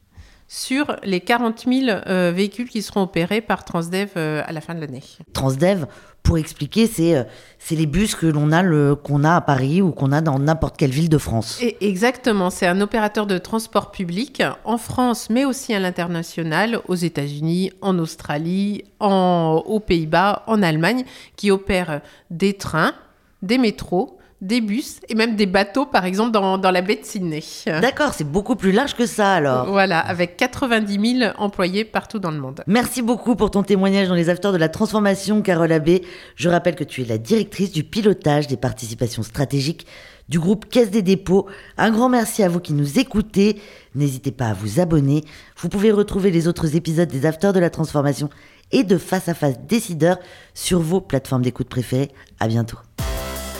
sur 0.47 0.95
les 1.03 1.19
40 1.19 1.65
000 1.67 1.89
euh, 2.07 2.31
véhicules 2.33 2.69
qui 2.69 2.81
seront 2.81 3.01
opérés 3.01 3.41
par 3.41 3.65
Transdev 3.65 4.11
euh, 4.15 4.41
à 4.45 4.51
la 4.53 4.61
fin 4.61 4.73
de 4.75 4.79
l'année. 4.79 5.03
Transdev, 5.33 5.85
pour 6.23 6.37
expliquer, 6.37 6.87
c'est 6.87 7.15
euh, 7.17 7.23
c'est 7.59 7.75
les 7.75 7.85
bus 7.85 8.15
que 8.15 8.25
l'on 8.27 8.51
a, 8.53 8.63
le- 8.63 8.95
qu'on 8.95 9.23
a 9.25 9.35
à 9.35 9.41
Paris 9.41 9.81
ou 9.81 9.91
qu'on 9.91 10.11
a 10.13 10.21
dans 10.21 10.39
n'importe 10.39 10.77
quelle 10.77 10.91
ville 10.91 11.09
de 11.09 11.17
France. 11.17 11.59
Et 11.61 11.75
exactement, 11.81 12.49
c'est 12.49 12.65
un 12.67 12.79
opérateur 12.79 13.27
de 13.27 13.37
transport 13.37 13.91
public 13.91 14.41
en 14.63 14.77
France, 14.77 15.29
mais 15.29 15.43
aussi 15.45 15.73
à 15.73 15.79
l'international, 15.79 16.79
aux 16.87 16.95
États-Unis, 16.95 17.71
en 17.81 17.99
Australie, 17.99 18.83
en- 19.01 19.61
aux 19.65 19.79
Pays-Bas, 19.81 20.43
en 20.47 20.61
Allemagne, 20.63 21.03
qui 21.35 21.51
opère 21.51 22.01
des 22.29 22.53
trains, 22.53 22.93
des 23.41 23.57
métros, 23.57 24.16
des 24.41 24.61
bus 24.61 24.99
et 25.09 25.15
même 25.15 25.35
des 25.35 25.47
bateaux, 25.47 25.85
par 25.85 26.05
exemple, 26.05 26.31
dans, 26.31 26.57
dans 26.57 26.71
la 26.71 26.81
baie 26.81 26.95
de 26.95 27.05
Sydney. 27.05 27.43
D'accord, 27.65 28.13
c'est 28.13 28.29
beaucoup 28.29 28.55
plus 28.55 28.71
large 28.71 28.95
que 28.95 29.05
ça 29.05 29.33
alors. 29.33 29.65
Voilà, 29.67 29.99
avec 29.99 30.37
90 30.37 31.19
000 31.19 31.31
employés 31.37 31.85
partout 31.85 32.19
dans 32.19 32.31
le 32.31 32.39
monde. 32.39 32.61
Merci 32.67 33.01
beaucoup 33.01 33.35
pour 33.35 33.51
ton 33.51 33.63
témoignage 33.63 34.07
dans 34.07 34.15
les 34.15 34.29
Afters 34.29 34.51
de 34.51 34.57
la 34.57 34.69
transformation, 34.69 35.41
Carole 35.41 35.71
Abbé. 35.71 36.03
Je 36.35 36.49
rappelle 36.49 36.75
que 36.75 36.83
tu 36.83 37.01
es 37.01 37.05
la 37.05 37.17
directrice 37.17 37.71
du 37.71 37.83
pilotage 37.83 38.47
des 38.47 38.57
participations 38.57 39.23
stratégiques 39.23 39.87
du 40.29 40.39
groupe 40.39 40.65
Caisse 40.69 40.91
des 40.91 41.01
dépôts. 41.01 41.47
Un 41.77 41.89
grand 41.89 42.09
merci 42.09 42.43
à 42.43 42.49
vous 42.49 42.59
qui 42.59 42.73
nous 42.73 42.99
écoutez. 42.99 43.61
N'hésitez 43.95 44.31
pas 44.31 44.47
à 44.47 44.53
vous 44.53 44.79
abonner. 44.79 45.23
Vous 45.57 45.69
pouvez 45.69 45.91
retrouver 45.91 46.31
les 46.31 46.47
autres 46.47 46.75
épisodes 46.75 47.09
des 47.09 47.25
Afters 47.25 47.53
de 47.53 47.59
la 47.59 47.69
transformation 47.69 48.29
et 48.71 48.83
de 48.83 48.97
face 48.97 49.29
à 49.29 49.33
face 49.33 49.59
décideurs 49.67 50.19
sur 50.53 50.79
vos 50.79 51.01
plateformes 51.01 51.41
d'écoute 51.41 51.69
préférées. 51.69 52.11
À 52.39 52.47
bientôt. 52.47 52.77